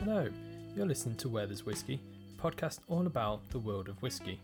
Hello, 0.00 0.28
you're 0.74 0.86
listening 0.86 1.16
to 1.16 1.28
Where 1.28 1.46
There's 1.46 1.64
Whiskey, 1.66 2.00
a 2.38 2.42
podcast 2.42 2.80
all 2.88 3.06
about 3.06 3.48
the 3.50 3.58
world 3.58 3.88
of 3.88 4.00
whiskey. 4.02 4.40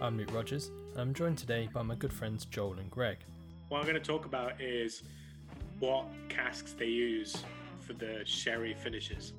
I'm 0.00 0.16
Luke 0.16 0.32
Rogers, 0.32 0.70
and 0.92 1.00
I'm 1.00 1.14
joined 1.14 1.38
today 1.38 1.68
by 1.72 1.82
my 1.82 1.94
good 1.94 2.12
friends 2.12 2.44
Joel 2.44 2.78
and 2.78 2.90
Greg. 2.90 3.18
What 3.68 3.78
I'm 3.78 3.84
going 3.84 3.94
to 3.94 4.00
talk 4.00 4.24
about 4.26 4.60
is 4.60 5.02
what 5.78 6.04
casks 6.28 6.72
they 6.72 6.86
use 6.86 7.36
for 7.80 7.92
the 7.94 8.22
sherry 8.24 8.74
finishes. 8.74 9.32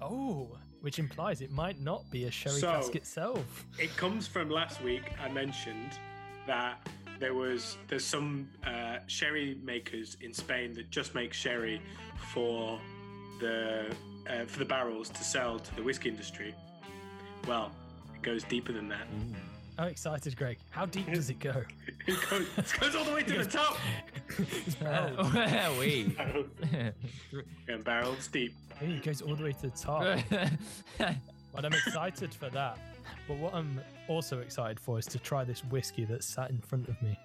Oh, 0.00 0.48
which 0.80 0.98
implies 0.98 1.40
it 1.40 1.50
might 1.50 1.80
not 1.80 2.08
be 2.10 2.24
a 2.24 2.30
sherry 2.30 2.58
So- 2.60 2.72
cask 2.72 2.94
itself. 2.96 3.64
It 3.78 3.96
comes 3.96 4.26
from 4.26 4.50
last 4.50 4.82
week. 4.82 5.02
I 5.22 5.28
mentioned 5.30 5.90
that 6.46 6.86
there 7.20 7.34
was 7.34 7.78
there's 7.88 8.04
some 8.04 8.48
uh, 8.66 8.98
sherry 9.06 9.56
makers 9.62 10.16
in 10.20 10.34
Spain 10.34 10.74
that 10.74 10.90
just 10.90 11.14
make 11.14 11.32
sherry 11.32 11.80
for 12.32 12.78
the 13.40 13.86
uh, 14.28 14.44
for 14.46 14.58
the 14.58 14.64
barrels 14.64 15.08
to 15.10 15.22
sell 15.24 15.58
to 15.58 15.76
the 15.76 15.82
whiskey 15.82 16.08
industry. 16.08 16.54
Well, 17.46 17.70
it 18.14 18.22
goes 18.22 18.42
deeper 18.44 18.72
than 18.72 18.88
that. 18.88 19.06
How 19.78 19.84
excited, 19.86 20.36
Greg? 20.36 20.58
How 20.70 20.86
deep 20.86 21.12
does 21.12 21.30
it 21.30 21.40
go? 21.40 21.62
It 22.06 22.18
goes, 22.28 22.46
it 22.58 22.80
goes 22.80 22.94
all 22.94 23.04
the 23.04 23.12
way 23.14 23.22
to 23.22 23.38
the 23.38 23.46
top. 23.46 23.78
It's 24.38 24.76
Uh, 24.82 25.30
barrel. 25.32 25.78
we. 25.78 26.14
and 27.66 27.82
barrels 27.82 28.26
deep. 28.28 28.52
Hey, 28.78 28.92
it 28.92 29.02
goes 29.02 29.22
all 29.22 29.34
the 29.34 29.44
way 29.44 29.52
to 29.52 29.62
the 29.62 29.70
top. 29.70 30.18
But 30.98 31.64
I'm 31.64 31.72
excited 31.72 32.34
for 32.34 32.50
that. 32.50 32.78
But 33.26 33.38
what 33.38 33.54
I'm 33.54 33.80
also 34.06 34.40
excited 34.40 34.78
for 34.78 34.98
is 34.98 35.06
to 35.06 35.18
try 35.18 35.44
this 35.44 35.60
whiskey 35.64 36.04
that's 36.04 36.26
sat 36.26 36.50
in 36.50 36.58
front 36.58 36.88
of 36.88 37.00
me. 37.00 37.18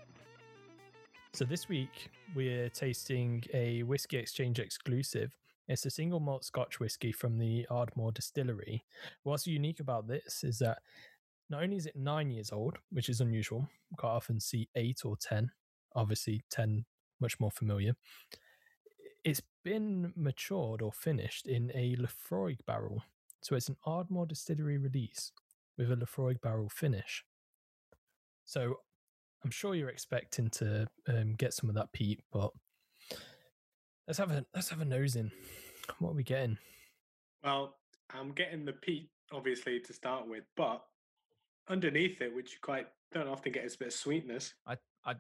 So 1.33 1.43
this 1.45 1.67
week 1.67 2.09
we're 2.35 2.69
tasting 2.69 3.43
a 3.53 3.83
whiskey 3.83 4.17
exchange 4.17 4.59
exclusive. 4.59 5.31
It's 5.69 5.85
a 5.85 5.91
single 5.91 6.19
malt 6.19 6.43
Scotch 6.43 6.79
whiskey 6.79 7.11
from 7.11 7.37
the 7.37 7.67
Ardmore 7.69 8.11
distillery. 8.11 8.83
What's 9.21 9.45
unique 9.45 9.79
about 9.79 10.07
this 10.07 10.43
is 10.43 10.57
that 10.59 10.79
not 11.47 11.61
only 11.61 11.77
is 11.77 11.85
it 11.85 11.95
nine 11.95 12.31
years 12.31 12.51
old, 12.51 12.79
which 12.91 13.07
is 13.07 13.21
unusual, 13.21 13.69
quite 13.95 14.09
often 14.09 14.39
see 14.39 14.67
eight 14.73 15.01
or 15.05 15.15
ten. 15.15 15.51
Obviously, 15.95 16.43
ten 16.49 16.85
much 17.21 17.39
more 17.39 17.51
familiar. 17.51 17.95
It's 19.23 19.43
been 19.63 20.11
matured 20.15 20.81
or 20.81 20.91
finished 20.91 21.47
in 21.47 21.71
a 21.75 21.95
Laphroaig 21.97 22.65
barrel, 22.65 23.03
so 23.41 23.55
it's 23.55 23.69
an 23.69 23.77
Ardmore 23.85 24.25
distillery 24.25 24.79
release 24.79 25.31
with 25.77 25.91
a 25.91 25.95
Laphroaig 25.95 26.41
barrel 26.41 26.69
finish. 26.69 27.23
So 28.45 28.77
I'm 29.43 29.51
sure 29.51 29.75
you're 29.75 29.89
expecting 29.89 30.49
to 30.51 30.87
um, 31.07 31.35
get 31.35 31.53
some 31.53 31.69
of 31.69 31.75
that 31.75 31.93
peat, 31.93 32.21
but 32.33 32.49
let's 34.09 34.17
have 34.17 34.31
a 34.31 34.43
let's 34.55 34.69
have 34.69 34.81
a 34.81 34.85
nose 34.85 35.15
in. 35.15 35.31
What 35.99 36.09
are 36.09 36.15
we 36.15 36.23
getting? 36.23 36.57
Well, 37.43 37.75
I'm 38.13 38.31
getting 38.31 38.65
the 38.65 38.73
peat 38.73 39.09
obviously 39.31 39.79
to 39.79 39.93
start 39.93 40.27
with, 40.27 40.43
but 40.57 40.83
underneath 41.69 42.19
it, 42.19 42.35
which 42.35 42.53
you 42.53 42.57
quite 42.61 42.87
don't 43.13 43.27
often 43.27 43.51
get, 43.51 43.63
is 43.63 43.75
a 43.75 43.77
bit 43.77 43.87
of 43.89 43.93
sweetness. 43.93 44.55
I, 44.65 44.77
I, 45.05 45.13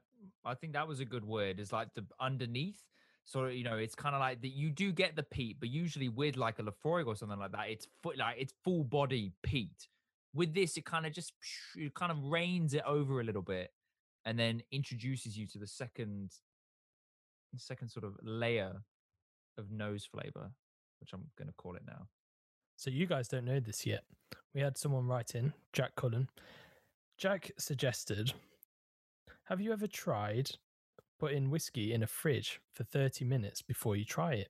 I 0.43 0.55
think 0.55 0.73
that 0.73 0.87
was 0.87 0.99
a 0.99 1.05
good 1.05 1.23
word. 1.23 1.59
Is 1.59 1.71
like 1.71 1.93
the 1.95 2.03
underneath. 2.19 2.81
So 3.25 3.45
you 3.45 3.63
know, 3.63 3.77
it's 3.77 3.93
kind 3.93 4.15
of 4.15 4.21
like 4.21 4.41
that. 4.41 4.49
You 4.49 4.71
do 4.71 4.91
get 4.91 5.15
the 5.15 5.23
peat, 5.23 5.57
but 5.59 5.69
usually 5.69 6.09
with 6.09 6.35
like 6.35 6.57
a 6.57 6.63
Laphroaig 6.63 7.05
or 7.05 7.15
something 7.15 7.39
like 7.39 7.51
that, 7.51 7.69
it's 7.69 7.87
full, 8.01 8.13
like 8.17 8.37
it's 8.39 8.53
full 8.63 8.83
body 8.83 9.31
peat. 9.43 9.87
With 10.33 10.55
this, 10.55 10.77
it 10.77 10.85
kind 10.85 11.05
of 11.05 11.13
just 11.13 11.33
it 11.75 11.93
kind 11.93 12.11
of 12.11 12.23
rains 12.23 12.73
it 12.73 12.83
over 12.87 13.21
a 13.21 13.23
little 13.23 13.43
bit, 13.43 13.69
and 14.25 14.37
then 14.37 14.63
introduces 14.71 15.37
you 15.37 15.45
to 15.47 15.59
the 15.59 15.67
second, 15.67 16.31
second 17.57 17.89
sort 17.89 18.05
of 18.05 18.15
layer 18.21 18.83
of 19.57 19.71
nose 19.71 20.05
flavor, 20.05 20.51
which 20.99 21.13
I'm 21.13 21.25
going 21.37 21.47
to 21.47 21.53
call 21.53 21.75
it 21.75 21.83
now. 21.87 22.07
So 22.75 22.89
you 22.89 23.05
guys 23.05 23.27
don't 23.27 23.45
know 23.45 23.59
this 23.59 23.85
yet. 23.85 24.03
We 24.53 24.61
had 24.61 24.77
someone 24.77 25.07
write 25.07 25.35
in, 25.35 25.53
Jack 25.73 25.95
Cullen. 25.95 26.29
Jack 27.17 27.51
suggested, 27.57 28.33
"Have 29.45 29.59
you 29.59 29.73
ever 29.73 29.87
tried 29.87 30.51
putting 31.19 31.49
whiskey 31.49 31.91
in 31.91 32.03
a 32.03 32.07
fridge 32.07 32.61
for 32.73 32.83
30 32.83 33.25
minutes 33.25 33.61
before 33.61 33.95
you 33.95 34.05
try 34.05 34.33
it?" 34.33 34.49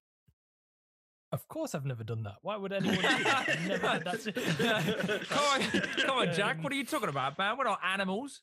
Of 1.31 1.47
course, 1.47 1.75
I've 1.75 1.85
never 1.85 2.03
done 2.03 2.23
that. 2.23 2.37
Why 2.41 2.57
would 2.57 2.71
anyone 2.73 2.97
do 2.97 3.01
that? 3.01 3.49
I've 3.49 3.67
never 3.67 3.87
had 3.87 4.03
that. 4.03 5.25
come 5.29 5.45
on, 5.45 5.81
come 6.05 6.17
on, 6.17 6.33
Jack. 6.33 6.57
Um, 6.57 6.63
What 6.63 6.71
are 6.73 6.75
you 6.75 6.85
talking 6.85 7.09
about, 7.09 7.37
man? 7.37 7.57
We're 7.57 7.65
not 7.65 7.79
animals. 7.83 8.41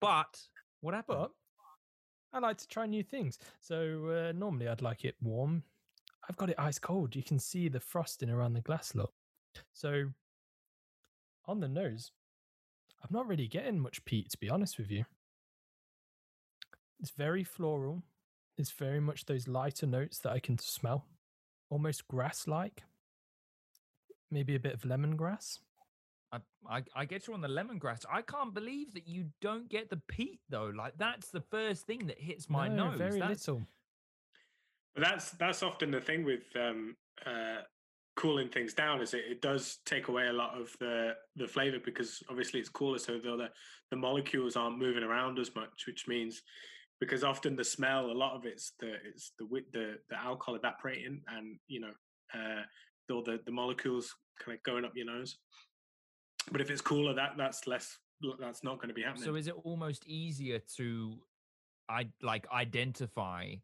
But 0.00 0.40
what 0.80 0.94
happened? 0.94 1.18
But 1.18 1.30
I 2.36 2.38
like 2.38 2.58
to 2.58 2.68
try 2.68 2.84
new 2.84 3.02
things. 3.02 3.38
So 3.62 4.28
uh, 4.28 4.32
normally 4.36 4.68
I'd 4.68 4.82
like 4.82 5.06
it 5.06 5.14
warm. 5.22 5.62
I've 6.28 6.36
got 6.36 6.50
it 6.50 6.56
ice 6.58 6.78
cold. 6.78 7.16
You 7.16 7.22
can 7.22 7.38
see 7.38 7.68
the 7.68 7.80
frosting 7.80 8.28
around 8.28 8.52
the 8.52 8.60
glass 8.60 8.94
look. 8.94 9.14
So 9.72 10.10
on 11.46 11.60
the 11.60 11.68
nose, 11.68 12.10
I'm 13.02 13.08
not 13.10 13.26
really 13.26 13.48
getting 13.48 13.80
much 13.80 14.04
peat, 14.04 14.30
to 14.30 14.38
be 14.38 14.50
honest 14.50 14.76
with 14.76 14.90
you. 14.90 15.06
It's 17.00 17.10
very 17.10 17.42
floral. 17.42 18.02
It's 18.58 18.70
very 18.70 19.00
much 19.00 19.24
those 19.24 19.48
lighter 19.48 19.86
notes 19.86 20.18
that 20.18 20.32
I 20.32 20.38
can 20.38 20.58
smell, 20.58 21.06
almost 21.70 22.06
grass 22.06 22.46
like. 22.46 22.82
Maybe 24.30 24.54
a 24.54 24.60
bit 24.60 24.74
of 24.74 24.82
lemongrass. 24.82 25.60
I, 26.68 26.76
I, 26.78 26.82
I 26.94 27.04
get 27.04 27.26
you 27.26 27.34
on 27.34 27.40
the 27.40 27.48
lemongrass. 27.48 28.04
I 28.10 28.22
can't 28.22 28.52
believe 28.54 28.92
that 28.94 29.06
you 29.06 29.26
don't 29.40 29.68
get 29.68 29.90
the 29.90 30.00
peat 30.08 30.40
though. 30.48 30.72
Like 30.76 30.94
that's 30.98 31.30
the 31.30 31.40
first 31.50 31.86
thing 31.86 32.06
that 32.06 32.18
hits 32.18 32.48
my 32.48 32.68
No, 32.68 32.88
nose. 32.90 32.98
Very 32.98 33.18
That's- 33.18 33.46
little. 33.48 33.62
But 34.94 35.04
that's 35.04 35.30
that's 35.32 35.62
often 35.62 35.90
the 35.90 36.00
thing 36.00 36.24
with 36.24 36.44
um, 36.58 36.96
uh, 37.26 37.60
cooling 38.16 38.48
things 38.48 38.72
down 38.72 39.02
is 39.02 39.12
it, 39.12 39.24
it 39.30 39.42
does 39.42 39.78
take 39.84 40.08
away 40.08 40.28
a 40.28 40.32
lot 40.32 40.58
of 40.58 40.74
the 40.80 41.14
the 41.36 41.46
flavor 41.46 41.78
because 41.84 42.22
obviously 42.30 42.60
it's 42.60 42.70
cooler, 42.70 42.98
so 42.98 43.18
the 43.18 43.50
the 43.90 43.96
molecules 43.96 44.56
aren't 44.56 44.78
moving 44.78 45.02
around 45.04 45.38
as 45.38 45.54
much, 45.54 45.84
which 45.86 46.08
means 46.08 46.42
because 46.98 47.22
often 47.22 47.56
the 47.56 47.64
smell, 47.64 48.06
a 48.10 48.12
lot 48.24 48.34
of 48.34 48.46
it's 48.46 48.72
the 48.80 48.94
it's 49.04 49.32
the 49.38 49.46
the 49.72 49.98
the 50.08 50.16
alcohol 50.18 50.54
evaporating, 50.54 51.20
and 51.28 51.58
you 51.68 51.80
know, 51.80 51.92
uh, 52.34 52.62
all 53.12 53.22
the 53.22 53.38
the 53.44 53.52
molecules 53.52 54.14
kind 54.42 54.56
of 54.56 54.62
going 54.62 54.84
up 54.86 54.92
your 54.94 55.06
nose. 55.06 55.36
But 56.52 56.60
if 56.60 56.70
it's 56.70 56.80
cooler, 56.80 57.14
that 57.14 57.32
that's 57.36 57.66
less. 57.66 57.98
That's 58.40 58.64
not 58.64 58.76
going 58.78 58.88
to 58.88 58.94
be 58.94 59.02
happening. 59.02 59.24
So 59.24 59.34
is 59.34 59.46
it 59.46 59.54
almost 59.64 60.06
easier 60.06 60.58
to 60.76 61.18
I 61.88 62.08
like 62.22 62.46
identify 62.50 63.54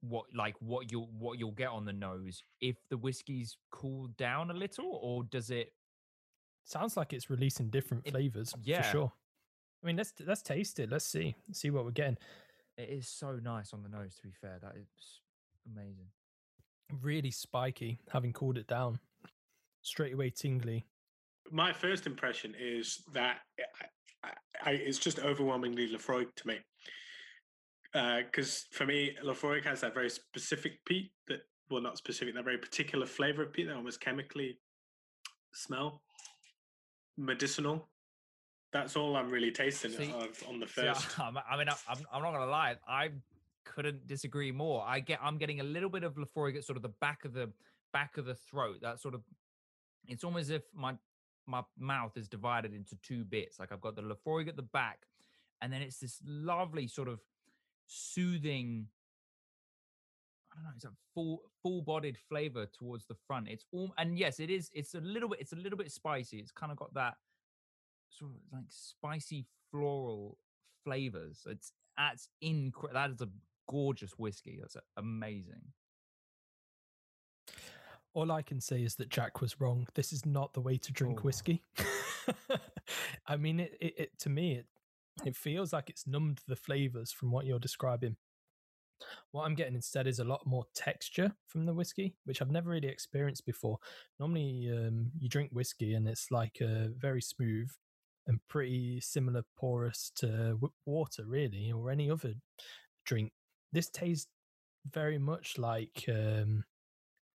what 0.00 0.24
like 0.34 0.56
what 0.60 0.90
you'll 0.90 1.08
what 1.18 1.38
you'll 1.38 1.52
get 1.52 1.68
on 1.68 1.84
the 1.84 1.92
nose 1.92 2.42
if 2.60 2.76
the 2.90 2.96
whiskey's 2.96 3.56
cooled 3.70 4.16
down 4.16 4.50
a 4.50 4.54
little 4.54 4.98
or 5.02 5.22
does 5.24 5.50
it 5.50 5.72
Sounds 6.64 6.96
like 6.96 7.12
it's 7.12 7.28
releasing 7.30 7.70
different 7.70 8.06
It- 8.06 8.12
flavors 8.12 8.54
yeah. 8.62 8.82
for 8.82 8.88
sure. 8.90 9.12
I 9.82 9.86
mean, 9.86 9.96
let's 9.96 10.12
let's 10.24 10.42
taste 10.42 10.78
it. 10.78 10.90
Let's 10.90 11.04
see 11.04 11.34
see 11.52 11.70
what 11.70 11.84
we're 11.84 11.90
getting. 11.92 12.18
it 12.76 12.88
is 12.88 13.08
so 13.08 13.32
nice 13.42 13.72
on 13.72 13.82
the 13.84 13.88
nose 13.88 14.14
to 14.16 14.22
be 14.22 14.32
fair 14.40 14.58
that 14.62 14.72
is 14.76 15.20
amazing 15.72 16.06
Really 17.00 17.30
spiky, 17.30 18.00
having 18.12 18.32
cooled 18.32 18.58
it 18.58 18.66
down. 18.66 18.98
Straight 19.82 20.12
away 20.14 20.30
tingly. 20.30 20.84
My 21.50 21.72
first 21.72 22.06
impression 22.06 22.54
is 22.58 23.02
that 23.12 23.38
eh, 23.58 23.62
I, 24.24 24.28
I, 24.28 24.70
I, 24.70 24.72
it's 24.74 24.98
just 24.98 25.18
overwhelmingly 25.18 25.88
Laphroaig 25.92 26.34
to 26.36 26.46
me. 26.46 26.58
Uh, 27.94 28.18
because 28.24 28.66
for 28.72 28.86
me, 28.86 29.14
Laphroaig 29.24 29.64
has 29.64 29.80
that 29.82 29.92
very 29.92 30.08
specific 30.08 30.82
peat 30.86 31.12
that, 31.28 31.40
well, 31.70 31.82
not 31.82 31.98
specific, 31.98 32.34
that 32.34 32.44
very 32.44 32.56
particular 32.58 33.04
flavor 33.04 33.42
of 33.42 33.52
peat 33.52 33.66
that 33.66 33.76
almost 33.76 34.00
chemically 34.00 34.58
smell 35.52 36.00
medicinal. 37.18 37.88
That's 38.72 38.96
all 38.96 39.16
I'm 39.16 39.28
really 39.28 39.50
tasting 39.50 39.90
See- 39.92 40.12
of 40.12 40.42
on 40.48 40.58
the 40.58 40.66
See, 40.66 40.88
I- 40.88 40.94
first. 40.94 41.20
I 41.20 41.30
mean, 41.58 41.68
I- 41.68 41.76
I'm, 41.88 41.98
I'm 42.12 42.22
not 42.22 42.32
gonna 42.32 42.46
lie. 42.50 42.76
I 42.88 43.10
couldn't 43.64 44.06
disagree 44.06 44.50
more. 44.52 44.82
I 44.86 45.00
get, 45.00 45.18
I'm 45.22 45.36
getting 45.36 45.60
a 45.60 45.64
little 45.64 45.90
bit 45.90 46.04
of 46.04 46.14
Laphroaig 46.14 46.56
at 46.56 46.64
sort 46.64 46.76
of 46.76 46.82
the 46.82 46.92
back 47.00 47.24
of 47.26 47.34
the 47.34 47.50
back 47.92 48.16
of 48.16 48.24
the 48.24 48.34
throat. 48.34 48.76
That 48.80 49.00
sort 49.00 49.14
of, 49.14 49.20
it's 50.08 50.24
almost 50.24 50.44
as 50.44 50.50
if 50.50 50.62
my 50.74 50.94
my 51.46 51.62
mouth 51.78 52.16
is 52.16 52.28
divided 52.28 52.74
into 52.74 52.96
two 53.02 53.24
bits. 53.24 53.58
Like 53.58 53.72
I've 53.72 53.80
got 53.80 53.96
the 53.96 54.02
Laphroaig 54.02 54.48
at 54.48 54.56
the 54.56 54.62
back, 54.62 55.00
and 55.60 55.72
then 55.72 55.82
it's 55.82 55.98
this 55.98 56.20
lovely 56.24 56.86
sort 56.86 57.08
of 57.08 57.20
soothing. 57.86 58.86
I 60.52 60.56
don't 60.56 60.64
know. 60.64 60.70
It's 60.74 60.84
a 60.84 60.92
full 61.14 61.42
full 61.62 61.82
bodied 61.82 62.18
flavor 62.28 62.66
towards 62.66 63.06
the 63.06 63.16
front. 63.26 63.48
It's 63.48 63.64
all, 63.72 63.92
and 63.98 64.18
yes, 64.18 64.40
it 64.40 64.50
is. 64.50 64.70
It's 64.74 64.94
a 64.94 65.00
little 65.00 65.28
bit. 65.28 65.40
It's 65.40 65.52
a 65.52 65.56
little 65.56 65.78
bit 65.78 65.90
spicy. 65.90 66.38
It's 66.38 66.52
kind 66.52 66.72
of 66.72 66.78
got 66.78 66.94
that 66.94 67.14
sort 68.10 68.32
of 68.32 68.36
like 68.52 68.66
spicy 68.68 69.46
floral 69.70 70.38
flavors. 70.84 71.46
It's 71.46 71.72
that's 71.96 72.28
incredible. 72.40 73.00
That 73.00 73.10
is 73.10 73.20
a 73.20 73.28
gorgeous 73.68 74.12
whiskey. 74.18 74.58
That's 74.60 74.76
amazing. 74.96 75.62
All 78.14 78.30
I 78.30 78.42
can 78.42 78.60
say 78.60 78.82
is 78.82 78.94
that 78.96 79.08
Jack 79.08 79.40
was 79.40 79.60
wrong. 79.60 79.86
This 79.94 80.12
is 80.12 80.26
not 80.26 80.52
the 80.52 80.60
way 80.60 80.76
to 80.78 80.92
drink 80.92 81.20
Oh. 81.20 81.22
whiskey. 81.22 81.62
I 83.26 83.36
mean, 83.36 83.60
it, 83.60 83.76
it, 83.80 83.94
it 83.98 84.18
to 84.20 84.28
me, 84.28 84.56
it 84.56 84.66
it 85.24 85.36
feels 85.36 85.72
like 85.72 85.90
it's 85.90 86.06
numbed 86.06 86.40
the 86.48 86.56
flavors 86.56 87.12
from 87.12 87.30
what 87.30 87.44
you're 87.46 87.58
describing. 87.58 88.16
What 89.32 89.44
I'm 89.44 89.54
getting 89.54 89.74
instead 89.74 90.06
is 90.06 90.20
a 90.20 90.24
lot 90.24 90.46
more 90.46 90.64
texture 90.74 91.34
from 91.46 91.66
the 91.66 91.74
whiskey, 91.74 92.16
which 92.24 92.40
I've 92.40 92.50
never 92.50 92.70
really 92.70 92.88
experienced 92.88 93.44
before. 93.44 93.78
Normally, 94.20 94.70
um, 94.72 95.10
you 95.18 95.28
drink 95.28 95.50
whiskey 95.52 95.94
and 95.94 96.06
it's 96.08 96.30
like 96.30 96.58
uh, 96.62 96.88
very 96.96 97.20
smooth 97.20 97.68
and 98.26 98.40
pretty 98.48 99.00
similar 99.00 99.42
porous 99.56 100.12
to 100.16 100.58
water, 100.86 101.24
really, 101.26 101.72
or 101.72 101.90
any 101.90 102.10
other 102.10 102.34
drink. 103.04 103.32
This 103.72 103.90
tastes 103.90 104.28
very 104.90 105.18
much 105.18 105.58
like 105.58 106.04
um, 106.08 106.64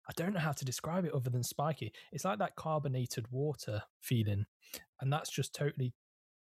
I 0.07 0.13
don't 0.15 0.33
know 0.33 0.39
how 0.39 0.51
to 0.51 0.65
describe 0.65 1.05
it 1.05 1.13
other 1.13 1.29
than 1.29 1.43
spiky. 1.43 1.91
It's 2.11 2.25
like 2.25 2.39
that 2.39 2.55
carbonated 2.55 3.25
water 3.31 3.83
feeling, 4.01 4.45
and 5.01 5.11
that's 5.11 5.31
just 5.31 5.53
totally 5.55 5.93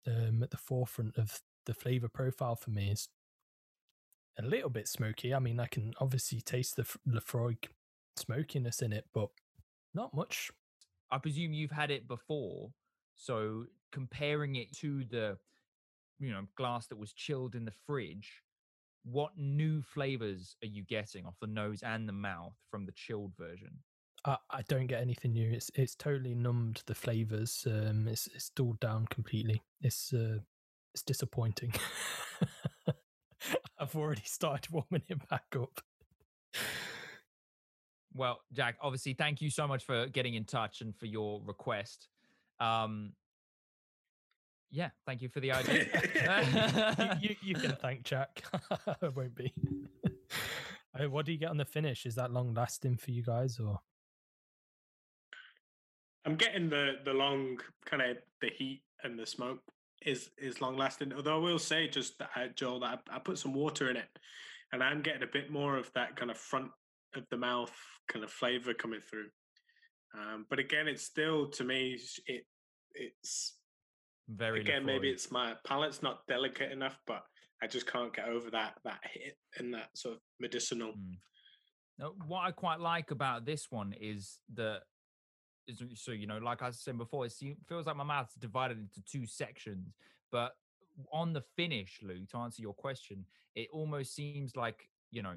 um, 0.07 0.43
at 0.43 0.51
the 0.51 0.57
forefront 0.57 1.17
of 1.17 1.41
the 1.67 1.75
flavor 1.75 2.09
profile 2.09 2.57
for 2.57 2.71
me. 2.71 2.91
Is 2.91 3.09
a 4.39 4.43
little 4.43 4.71
bit 4.71 4.87
smoky. 4.87 5.35
I 5.35 5.41
mean, 5.41 5.59
I 5.59 5.67
can 5.67 5.93
obviously 6.01 6.41
taste 6.41 6.77
the 6.77 6.87
Laphroaig 7.09 7.67
smokiness 8.17 8.81
in 8.81 8.93
it, 8.93 9.07
but 9.13 9.29
not 9.95 10.15
much. 10.15 10.51
I 11.11 11.19
presume 11.19 11.53
you've 11.53 11.71
had 11.71 11.91
it 11.91 12.07
before, 12.07 12.71
so 13.17 13.65
comparing 13.91 14.57
it 14.57 14.73
to 14.77 15.05
the 15.05 15.39
you 16.21 16.31
know 16.31 16.43
glass 16.57 16.87
that 16.89 16.99
was 16.99 17.13
chilled 17.13 17.55
in 17.55 17.65
the 17.65 17.73
fridge 17.87 18.43
what 19.05 19.33
new 19.37 19.83
flavors 19.83 20.57
are 20.63 20.69
you 20.69 20.85
getting 20.85 21.27
off 21.27 21.35
the 21.41 21.47
nose 21.47 21.83
and 21.83 22.09
the 22.09 22.13
mouth 22.13 22.55
from 22.71 22.87
the 22.87 22.93
chilled 22.93 23.33
version? 23.39 23.71
I, 24.25 24.37
I 24.51 24.63
don't 24.69 24.87
get 24.87 25.01
anything 25.01 25.33
new. 25.33 25.51
It's 25.51 25.71
it's 25.75 25.95
totally 25.95 26.35
numbed 26.35 26.83
the 26.87 26.95
flavors. 26.95 27.67
Um, 27.67 28.09
it's 28.09 28.27
it's 28.29 28.51
dulled 28.51 28.81
down 28.81 29.07
completely. 29.07 29.63
It's 29.81 30.13
uh, 30.13 30.39
it's 30.95 31.03
disappointing. 31.03 31.73
I've 33.79 33.95
already 33.95 34.23
started 34.25 34.69
warming 34.73 35.03
it 35.09 35.29
back 35.29 35.55
up. 35.57 35.81
Well, 38.15 38.41
Jack, 38.53 38.77
obviously, 38.81 39.15
thank 39.15 39.41
you 39.41 39.51
so 39.51 39.69
much 39.69 39.85
for 39.85 40.07
getting 40.07 40.35
in 40.35 40.45
touch 40.45 40.81
and 40.81 40.97
for 40.97 41.07
your 41.07 41.41
request. 41.45 42.09
Um, 42.59 43.13
yeah, 44.71 44.91
thank 45.07 45.23
you 45.23 45.29
for 45.29 45.41
the 45.41 45.53
idea. 45.53 45.87
you, 47.21 47.31
you, 47.31 47.37
you, 47.43 47.55
can 47.55 47.77
thank 47.83 48.03
Jack. 48.03 48.43
I 48.87 49.09
won't 49.15 49.35
be. 49.35 49.53
What 51.09 51.27
do 51.27 51.33
you 51.33 51.39
get 51.39 51.51
on 51.51 51.57
the 51.57 51.65
finish? 51.65 52.07
Is 52.07 52.17
that 52.17 52.33
long 52.33 52.55
lasting 52.55 52.97
for 52.97 53.13
you 53.13 53.23
guys, 53.23 53.59
or? 53.61 53.81
I'm 56.27 56.35
getting 56.35 56.69
the 56.69 56.95
the 57.05 57.13
long 57.13 57.59
kind 57.87 58.03
of 58.03 58.19
the 58.43 58.51
heat 58.51 58.83
and 59.05 59.19
the 59.19 59.27
smoke 59.27 59.61
is 60.05 60.31
is 60.37 60.61
long 60.61 60.77
lasting. 60.77 61.13
Although 61.13 61.37
I 61.37 61.43
will 61.43 61.59
say, 61.59 61.89
just 61.89 62.19
that, 62.19 62.31
uh, 62.37 62.49
Joel, 62.55 62.81
that 62.81 63.01
I, 63.11 63.17
I 63.17 63.19
put 63.21 63.39
some 63.39 63.55
water 63.55 63.91
in 63.91 63.97
it, 63.97 64.09
and 64.73 64.83
I'm 64.83 65.01
getting 65.01 65.23
a 65.23 65.33
bit 65.33 65.51
more 65.51 65.77
of 65.77 65.91
that 65.95 66.17
kind 66.17 66.31
of 66.31 66.37
front 66.37 66.71
of 67.15 67.25
the 67.31 67.37
mouth 67.37 67.73
kind 68.09 68.25
of 68.25 68.31
flavor 68.31 68.75
coming 68.75 69.01
through. 69.01 69.29
Um, 70.15 70.47
but 70.51 70.59
again, 70.59 70.89
it's 70.89 71.05
still 71.05 71.49
to 71.51 71.65
me, 71.65 71.99
it 72.27 72.45
it's 72.95 73.58
very 74.29 74.61
again, 74.61 74.85
maybe 74.85 75.09
it's 75.09 75.31
my 75.31 75.55
palate's 75.65 76.03
not 76.03 76.27
delicate 76.29 76.71
enough, 76.71 76.99
but 77.07 77.23
I 77.63 77.67
just 77.67 77.87
can't 77.87 78.15
get 78.15 78.29
over 78.29 78.51
that 78.51 78.75
that 78.85 79.01
hit 79.03 79.37
and 79.59 79.73
that 79.75 79.97
sort 79.97 80.17
of 80.17 80.21
medicinal. 80.41 80.93
Mm. 80.93 81.19
Now, 81.99 82.13
what 82.27 82.45
I 82.45 82.53
quite 82.53 82.81
like 82.81 83.11
about 83.11 83.45
this 83.45 83.69
one 83.71 83.95
is 83.99 84.39
that 84.55 84.83
so 85.95 86.13
you 86.13 86.27
know, 86.27 86.39
like 86.39 86.63
I 86.63 86.71
said 86.71 86.99
before, 86.99 87.27
it 87.27 87.33
feels 87.69 87.87
like 87.87 87.97
my 87.97 88.05
mouth's 88.05 88.35
divided 88.35 88.79
into 88.79 89.03
two 89.11 89.27
sections. 89.27 89.95
But 90.31 90.53
on 91.13 91.33
the 91.33 91.43
finish, 91.57 92.01
Lou, 92.03 92.25
to 92.31 92.37
answer 92.39 92.63
your 92.63 92.75
question, 92.75 93.25
it 93.55 93.69
almost 93.73 94.15
seems 94.15 94.57
like 94.57 94.89
you 95.11 95.23
know 95.23 95.35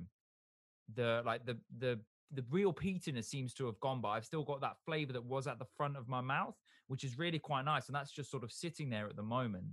the 0.94 1.22
like 1.26 1.46
the 1.46 1.58
the 1.80 2.00
the 2.34 2.46
real 2.50 2.74
peatiness 2.74 3.26
seems 3.26 3.54
to 3.56 3.66
have 3.66 3.80
gone, 3.80 4.02
but 4.02 4.10
I've 4.10 4.26
still 4.26 4.44
got 4.44 4.62
that 4.62 4.78
flavor 4.86 5.14
that 5.14 5.26
was 5.26 5.48
at 5.48 5.60
the 5.60 5.66
front 5.78 5.98
of 5.98 6.08
my 6.08 6.22
mouth, 6.22 6.56
which 6.88 7.04
is 7.04 7.18
really 7.18 7.40
quite 7.40 7.66
nice. 7.66 7.88
And 7.88 7.96
that's 7.96 8.12
just 8.12 8.32
sort 8.32 8.44
of 8.44 8.52
sitting 8.52 8.90
there 8.90 9.08
at 9.08 9.16
the 9.16 9.24
moment. 9.24 9.66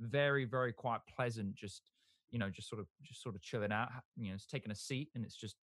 Very, 0.00 0.44
very 0.44 0.72
quite 0.72 1.00
pleasant. 1.16 1.54
Just, 1.54 1.90
you 2.30 2.38
know, 2.38 2.50
just 2.50 2.68
sort 2.68 2.80
of, 2.80 2.86
just 3.02 3.22
sort 3.22 3.34
of 3.34 3.42
chilling 3.42 3.72
out, 3.72 3.88
you 4.16 4.28
know, 4.28 4.34
it's 4.34 4.46
taking 4.46 4.72
a 4.72 4.74
seat 4.74 5.08
and 5.14 5.24
it's 5.24 5.36
just, 5.36 5.56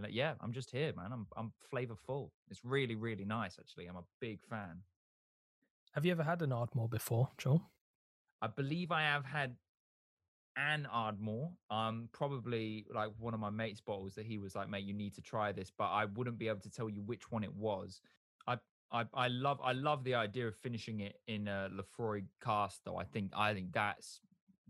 like, 0.00 0.12
yeah, 0.14 0.34
I'm 0.40 0.52
just 0.52 0.70
here, 0.70 0.92
man. 0.96 1.12
I'm, 1.12 1.26
I'm 1.36 1.52
flavorful. 1.74 2.30
It's 2.48 2.64
really, 2.64 2.94
really 2.94 3.24
nice, 3.24 3.56
actually. 3.58 3.86
I'm 3.86 3.96
a 3.96 4.04
big 4.20 4.40
fan. 4.48 4.82
Have 5.94 6.06
you 6.06 6.12
ever 6.12 6.22
had 6.22 6.42
an 6.42 6.52
Ardmore 6.52 6.88
before, 6.88 7.28
Joel? 7.38 7.72
I 8.40 8.46
believe 8.46 8.92
I 8.92 9.02
have 9.02 9.24
had 9.24 9.56
and 10.56 10.86
Ardmore. 10.90 11.50
Um, 11.70 12.08
probably 12.12 12.86
like 12.94 13.10
one 13.18 13.34
of 13.34 13.40
my 13.40 13.50
mates' 13.50 13.80
bottles 13.80 14.14
that 14.14 14.26
he 14.26 14.38
was 14.38 14.54
like, 14.54 14.68
"Mate, 14.68 14.84
you 14.84 14.94
need 14.94 15.14
to 15.14 15.22
try 15.22 15.52
this," 15.52 15.70
but 15.76 15.88
I 15.88 16.06
wouldn't 16.06 16.38
be 16.38 16.48
able 16.48 16.60
to 16.60 16.70
tell 16.70 16.88
you 16.88 17.02
which 17.02 17.30
one 17.30 17.44
it 17.44 17.54
was. 17.54 18.00
I 18.46 18.58
I, 18.92 19.04
I 19.14 19.28
love 19.28 19.60
I 19.62 19.72
love 19.72 20.04
the 20.04 20.14
idea 20.14 20.48
of 20.48 20.56
finishing 20.56 21.00
it 21.00 21.16
in 21.26 21.48
a 21.48 21.70
Laphroaig 21.72 22.26
cast, 22.42 22.80
though. 22.84 22.96
I 22.96 23.04
think 23.04 23.32
I 23.36 23.54
think 23.54 23.72
that's 23.72 24.20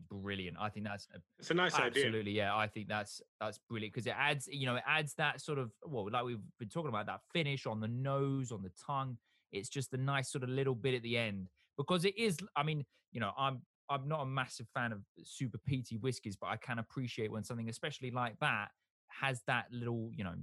brilliant. 0.08 0.56
I 0.58 0.68
think 0.68 0.86
that's 0.86 1.08
a, 1.14 1.18
it's 1.38 1.50
a 1.50 1.54
nice 1.54 1.74
absolutely, 1.74 1.90
idea. 1.90 2.06
Absolutely, 2.06 2.32
yeah. 2.32 2.56
I 2.56 2.66
think 2.66 2.88
that's 2.88 3.22
that's 3.40 3.58
brilliant 3.58 3.94
because 3.94 4.06
it 4.06 4.14
adds 4.16 4.48
you 4.50 4.66
know 4.66 4.76
it 4.76 4.82
adds 4.86 5.14
that 5.14 5.40
sort 5.40 5.58
of 5.58 5.72
well 5.84 6.08
like 6.10 6.24
we've 6.24 6.38
been 6.58 6.68
talking 6.68 6.88
about 6.88 7.06
that 7.06 7.20
finish 7.32 7.66
on 7.66 7.80
the 7.80 7.88
nose 7.88 8.52
on 8.52 8.62
the 8.62 8.72
tongue. 8.86 9.16
It's 9.52 9.68
just 9.68 9.92
a 9.94 9.96
nice 9.96 10.30
sort 10.30 10.44
of 10.44 10.50
little 10.50 10.74
bit 10.74 10.94
at 10.94 11.02
the 11.02 11.16
end 11.16 11.48
because 11.76 12.04
it 12.04 12.16
is. 12.16 12.38
I 12.54 12.62
mean, 12.62 12.84
you 13.12 13.20
know, 13.20 13.32
I'm 13.36 13.62
I'm 13.90 14.08
not 14.08 14.22
a 14.22 14.26
massive 14.26 14.68
fan 14.72 14.92
of 14.92 15.00
super 15.22 15.58
peaty 15.58 15.96
whiskies, 15.96 16.36
but 16.36 16.48
I 16.48 16.56
can 16.56 16.78
appreciate 16.78 17.30
when 17.30 17.44
something, 17.44 17.68
especially 17.68 18.10
like 18.10 18.38
that, 18.40 18.68
has 19.08 19.42
that 19.46 19.66
little, 19.72 20.10
you 20.14 20.24
know, 20.24 20.34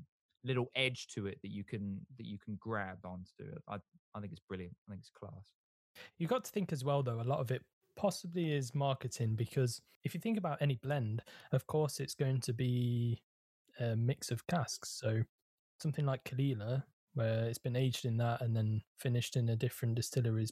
little 0.44 0.68
edge 0.76 1.08
to 1.08 1.28
it 1.28 1.40
that 1.42 1.52
you 1.52 1.64
can 1.64 2.00
that 2.18 2.26
you 2.26 2.38
can 2.38 2.58
grab 2.60 2.98
onto. 3.06 3.56
I 3.68 3.78
I 4.14 4.20
think 4.20 4.32
it's 4.34 4.42
brilliant. 4.48 4.76
I 4.88 4.92
think 4.92 5.02
it's 5.02 5.10
class. 5.10 5.54
You 6.18 6.28
got 6.28 6.44
to 6.46 6.52
think 6.52 6.72
as 6.72 6.84
well, 6.84 7.02
though. 7.02 7.22
A 7.22 7.24
lot 7.24 7.40
of 7.40 7.52
it 7.52 7.64
possibly 7.96 8.54
is 8.54 8.76
marketing 8.76 9.36
because 9.36 9.82
if 10.04 10.14
you 10.14 10.20
think 10.20 10.38
about 10.38 10.62
any 10.62 10.76
blend, 10.76 11.24
of 11.52 11.66
course, 11.68 12.00
it's 12.00 12.14
going 12.14 12.40
to 12.42 12.54
be 12.54 13.22
a 13.80 13.96
mix 13.96 14.32
of 14.32 14.46
casks. 14.48 14.90
So 14.90 15.22
something 15.82 16.06
like 16.06 16.24
Caol 16.24 16.40
Ila, 16.52 16.86
where 17.14 17.46
it's 17.46 17.58
been 17.58 17.76
aged 17.76 18.06
in 18.06 18.18
that 18.18 18.42
and 18.42 18.56
then 18.56 18.82
finished 19.00 19.36
in 19.36 19.50
a 19.50 19.56
different 19.56 19.96
distillery's 19.96 20.52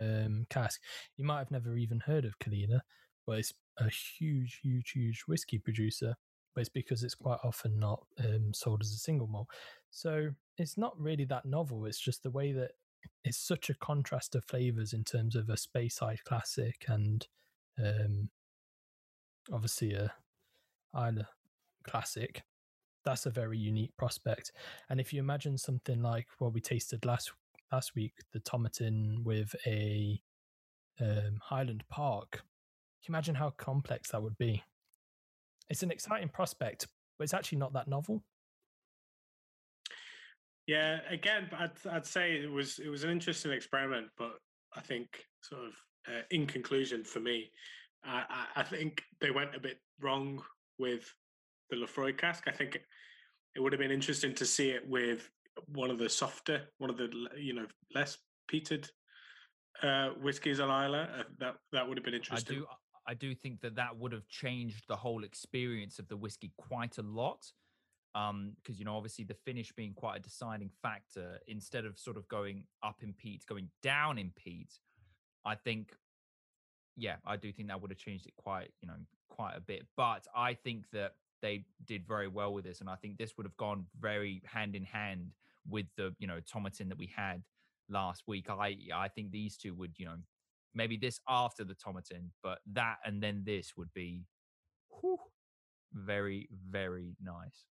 um, 0.00 0.46
cask. 0.50 0.80
You 1.16 1.24
might 1.24 1.38
have 1.38 1.50
never 1.50 1.76
even 1.76 2.00
heard 2.00 2.24
of 2.24 2.38
Caol 2.38 2.54
Ila, 2.54 2.82
but 3.26 3.38
it's 3.38 3.52
a 3.78 3.88
huge, 3.88 4.60
huge, 4.62 4.90
huge 4.90 5.24
whiskey 5.26 5.58
producer. 5.58 6.14
But 6.54 6.60
it's 6.60 6.70
because 6.70 7.02
it's 7.02 7.16
quite 7.16 7.40
often 7.42 7.80
not 7.80 8.06
um, 8.20 8.54
sold 8.54 8.82
as 8.82 8.92
a 8.92 8.98
single 8.98 9.26
malt. 9.26 9.48
So 9.90 10.28
it's 10.56 10.78
not 10.78 10.98
really 11.00 11.24
that 11.24 11.46
novel. 11.46 11.84
It's 11.86 11.98
just 11.98 12.22
the 12.22 12.30
way 12.30 12.52
that 12.52 12.72
it's 13.24 13.38
such 13.38 13.70
a 13.70 13.74
contrast 13.74 14.34
of 14.34 14.44
flavors 14.44 14.92
in 14.92 15.02
terms 15.04 15.34
of 15.34 15.48
a 15.48 15.54
Speyside 15.54 16.22
classic 16.24 16.84
and 16.86 17.26
um, 17.78 18.28
obviously 19.52 19.94
a 19.94 20.12
Islay 20.96 21.24
classic. 21.84 22.42
That's 23.04 23.26
a 23.26 23.30
very 23.30 23.58
unique 23.58 23.96
prospect. 23.96 24.52
And 24.88 25.00
if 25.00 25.12
you 25.12 25.20
imagine 25.20 25.58
something 25.58 26.02
like 26.02 26.26
what 26.38 26.54
we 26.54 26.60
tasted 26.60 27.04
last 27.04 27.32
last 27.74 27.96
week, 27.96 28.12
the 28.32 28.38
Tomatin 28.38 29.24
with 29.24 29.52
a 29.66 30.20
um, 31.00 31.40
Highland 31.42 31.82
Park. 31.90 32.30
Can 32.30 32.40
you 33.08 33.12
imagine 33.12 33.34
how 33.34 33.50
complex 33.50 34.10
that 34.10 34.22
would 34.22 34.38
be? 34.38 34.62
It's 35.68 35.82
an 35.82 35.90
exciting 35.90 36.28
prospect, 36.28 36.86
but 37.18 37.24
it's 37.24 37.34
actually 37.34 37.58
not 37.58 37.72
that 37.72 37.88
novel. 37.88 38.22
Yeah, 40.68 41.00
again, 41.10 41.50
I'd 41.58 41.72
I'd 41.90 42.06
say 42.06 42.36
it 42.36 42.50
was 42.50 42.78
it 42.78 42.88
was 42.88 43.02
an 43.02 43.10
interesting 43.10 43.50
experiment, 43.50 44.06
but 44.16 44.34
I 44.76 44.80
think 44.80 45.08
sort 45.42 45.62
of 45.66 45.72
uh, 46.06 46.22
in 46.30 46.46
conclusion 46.46 47.02
for 47.02 47.18
me, 47.18 47.50
I, 48.04 48.46
I, 48.56 48.62
think 48.62 49.02
they 49.20 49.30
went 49.30 49.54
a 49.54 49.60
bit 49.60 49.78
wrong 50.00 50.40
with 50.78 51.12
the 51.70 51.76
Laphroaig 51.76 52.18
cask. 52.18 52.44
I 52.46 52.52
think 52.52 52.78
it 53.54 53.60
would 53.60 53.72
have 53.72 53.80
been 53.80 53.90
interesting 53.90 54.34
to 54.34 54.46
see 54.46 54.70
it 54.70 54.88
with 54.88 55.30
one 55.66 55.90
of 55.90 55.98
the 55.98 56.08
softer, 56.08 56.62
one 56.78 56.90
of 56.90 56.96
the 56.96 57.10
you 57.36 57.54
know 57.54 57.66
less 57.94 58.18
peated 58.52 58.88
uh, 59.82 60.10
whiskies 60.20 60.60
on 60.60 60.70
Islay. 60.70 61.02
Uh, 61.02 61.22
that 61.38 61.54
that 61.72 61.88
would 61.88 61.96
have 61.96 62.04
been 62.04 62.14
interesting. 62.14 62.56
I 62.56 62.58
do 62.58 62.66
I 63.06 63.14
do 63.14 63.34
think 63.34 63.60
that 63.60 63.76
that 63.76 63.96
would 63.96 64.12
have 64.12 64.26
changed 64.28 64.84
the 64.88 64.96
whole 64.96 65.24
experience 65.24 65.98
of 65.98 66.08
the 66.08 66.16
whiskey 66.16 66.52
quite 66.56 66.98
a 66.98 67.02
lot. 67.02 67.44
Um, 68.14 68.52
because 68.62 68.78
you 68.78 68.84
know, 68.84 68.96
obviously 68.96 69.24
the 69.24 69.34
finish 69.34 69.72
being 69.72 69.92
quite 69.92 70.16
a 70.18 70.20
deciding 70.20 70.70
factor, 70.82 71.38
instead 71.48 71.84
of 71.84 71.98
sort 71.98 72.16
of 72.16 72.28
going 72.28 72.64
up 72.82 73.02
in 73.02 73.12
peat, 73.12 73.44
going 73.46 73.68
down 73.82 74.18
in 74.18 74.30
peat, 74.36 74.78
I 75.44 75.56
think, 75.56 75.92
yeah, 76.96 77.16
I 77.26 77.36
do 77.36 77.52
think 77.52 77.68
that 77.68 77.82
would 77.82 77.90
have 77.90 77.98
changed 77.98 78.26
it 78.26 78.34
quite, 78.36 78.70
you 78.80 78.86
know, 78.86 78.94
quite 79.28 79.54
a 79.56 79.60
bit. 79.60 79.86
But 79.96 80.26
I 80.34 80.54
think 80.54 80.84
that 80.92 81.14
they 81.42 81.64
did 81.84 82.06
very 82.06 82.28
well 82.28 82.54
with 82.54 82.64
this, 82.64 82.80
and 82.80 82.88
I 82.88 82.94
think 82.94 83.18
this 83.18 83.36
would 83.36 83.46
have 83.46 83.56
gone 83.56 83.86
very 84.00 84.42
hand 84.46 84.76
in 84.76 84.84
hand 84.84 85.32
with 85.68 85.86
the 85.96 86.14
you 86.18 86.26
know 86.26 86.40
Tomatin 86.40 86.88
that 86.88 86.98
we 86.98 87.10
had 87.14 87.42
last 87.88 88.24
week. 88.26 88.50
I 88.50 88.76
I 88.94 89.08
think 89.08 89.30
these 89.30 89.56
two 89.56 89.74
would 89.74 89.92
you 89.96 90.06
know 90.06 90.16
maybe 90.74 90.96
this 90.96 91.20
after 91.28 91.64
the 91.64 91.74
Tomatin, 91.74 92.30
but 92.42 92.58
that 92.72 92.96
and 93.04 93.22
then 93.22 93.42
this 93.44 93.72
would 93.76 93.92
be 93.94 94.24
whew, 95.00 95.18
very, 95.92 96.48
very 96.70 97.16
nice. 97.22 97.64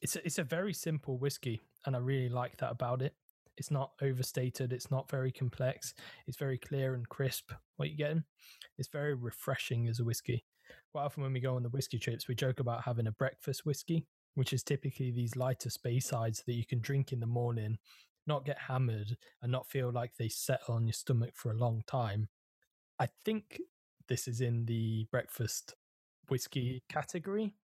It's 0.00 0.16
a, 0.16 0.24
it's 0.24 0.38
a 0.38 0.44
very 0.44 0.72
simple 0.72 1.18
whiskey, 1.18 1.60
and 1.86 1.96
I 1.96 1.98
really 1.98 2.28
like 2.28 2.58
that 2.58 2.70
about 2.70 3.02
it. 3.02 3.14
It's 3.56 3.70
not 3.70 3.90
overstated. 4.00 4.72
It's 4.72 4.90
not 4.90 5.10
very 5.10 5.32
complex. 5.32 5.92
It's 6.28 6.36
very 6.36 6.58
clear 6.58 6.94
and 6.94 7.08
crisp. 7.08 7.50
What 7.76 7.88
you're 7.88 8.08
getting, 8.08 8.24
it's 8.76 8.88
very 8.88 9.14
refreshing 9.14 9.88
as 9.88 9.98
a 9.98 10.04
whiskey. 10.04 10.44
Quite 10.92 11.04
often 11.04 11.24
when 11.24 11.32
we 11.32 11.40
go 11.40 11.56
on 11.56 11.64
the 11.64 11.68
whiskey 11.68 11.98
trips, 11.98 12.28
we 12.28 12.34
joke 12.36 12.60
about 12.60 12.84
having 12.84 13.08
a 13.08 13.12
breakfast 13.12 13.66
whiskey, 13.66 14.06
which 14.38 14.52
is 14.52 14.62
typically 14.62 15.10
these 15.10 15.34
lighter 15.34 15.68
Speysides 15.68 16.44
that 16.44 16.52
you 16.52 16.64
can 16.64 16.78
drink 16.78 17.12
in 17.12 17.18
the 17.18 17.26
morning, 17.26 17.76
not 18.24 18.44
get 18.44 18.56
hammered, 18.56 19.16
and 19.42 19.50
not 19.50 19.68
feel 19.68 19.90
like 19.90 20.12
they 20.14 20.28
settle 20.28 20.76
on 20.76 20.86
your 20.86 20.92
stomach 20.92 21.32
for 21.34 21.50
a 21.50 21.56
long 21.56 21.82
time. 21.88 22.28
I 23.00 23.08
think 23.24 23.60
this 24.06 24.28
is 24.28 24.40
in 24.40 24.64
the 24.66 25.08
breakfast 25.10 25.74
whiskey 26.28 26.84
category. 26.88 27.56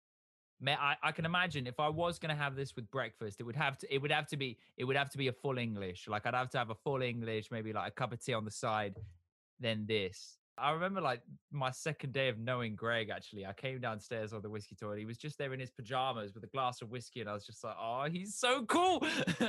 Man, 0.59 0.79
I, 0.81 0.95
I 1.03 1.11
can 1.11 1.25
imagine 1.25 1.67
if 1.67 1.79
I 1.79 1.89
was 1.89 2.17
going 2.17 2.35
to 2.35 2.41
have 2.41 2.55
this 2.55 2.75
with 2.75 2.89
breakfast, 2.89 3.39
it 3.39 3.43
would 3.43 3.55
have 3.55 3.77
to 3.77 3.93
it 3.93 4.01
would 4.01 4.11
have 4.11 4.25
to 4.29 4.37
be 4.37 4.57
it 4.75 4.85
would 4.85 4.95
have 4.95 5.11
to 5.11 5.19
be 5.19 5.27
a 5.27 5.33
full 5.33 5.59
English. 5.59 6.07
Like 6.07 6.25
I'd 6.25 6.33
have 6.33 6.49
to 6.51 6.57
have 6.57 6.71
a 6.71 6.75
full 6.75 7.03
English, 7.03 7.51
maybe 7.51 7.71
like 7.71 7.89
a 7.89 7.91
cup 7.91 8.13
of 8.13 8.25
tea 8.25 8.33
on 8.33 8.45
the 8.45 8.51
side, 8.51 8.95
then 9.59 9.85
this. 9.85 10.39
I 10.57 10.71
remember 10.71 11.01
like 11.01 11.21
my 11.51 11.71
second 11.71 12.13
day 12.13 12.29
of 12.29 12.37
knowing 12.37 12.75
Greg. 12.75 13.09
Actually, 13.09 13.45
I 13.45 13.53
came 13.53 13.79
downstairs 13.79 14.33
on 14.33 14.41
the 14.41 14.49
whiskey 14.49 14.75
tour. 14.75 14.91
And 14.91 14.99
he 14.99 15.05
was 15.05 15.17
just 15.17 15.37
there 15.37 15.53
in 15.53 15.59
his 15.59 15.71
pajamas 15.71 16.33
with 16.33 16.43
a 16.43 16.47
glass 16.47 16.81
of 16.81 16.89
whiskey, 16.89 17.21
and 17.21 17.29
I 17.29 17.33
was 17.33 17.45
just 17.45 17.63
like, 17.63 17.75
"Oh, 17.79 18.07
he's 18.11 18.35
so 18.35 18.65
cool." 18.65 18.99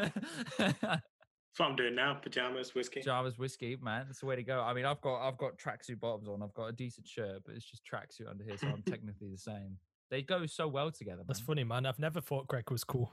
That's 1.55 1.61
what 1.61 1.69
I'm 1.71 1.77
doing 1.77 1.95
now. 1.95 2.15
Pajamas, 2.15 2.75
whiskey. 2.75 3.01
Pajamas, 3.01 3.39
whiskey, 3.39 3.77
man. 3.81 4.07
That's 4.07 4.21
the 4.21 4.27
way 4.27 4.37
to 4.37 4.43
go. 4.43 4.61
I 4.61 4.75
mean, 4.75 4.87
I've 4.87 5.01
got 5.01 5.27
I've 5.27 5.39
got 5.39 5.59
tracksuit 5.59 6.01
bottoms 6.01 6.29
on. 6.29 6.43
I've 6.43 6.55
got 6.55 6.67
a 6.67 6.73
decent 6.73 7.07
shirt, 7.07 7.43
but 7.45 7.55
it's 7.55 7.65
just 7.65 7.83
tracksuit 7.85 8.29
under 8.29 8.43
here, 8.43 8.57
so 8.57 8.69
I'm 8.69 8.83
technically 8.87 9.29
the 9.31 9.39
same. 9.39 9.79
They 10.11 10.23
go 10.23 10.47
so 10.47 10.69
well 10.69 10.91
together. 10.91 11.23
That's 11.27 11.41
funny, 11.41 11.65
man. 11.65 11.87
I've 11.87 11.99
never 11.99 12.21
thought 12.21 12.49
Greg 12.49 12.71
was 12.71 12.85
cool. 12.85 13.13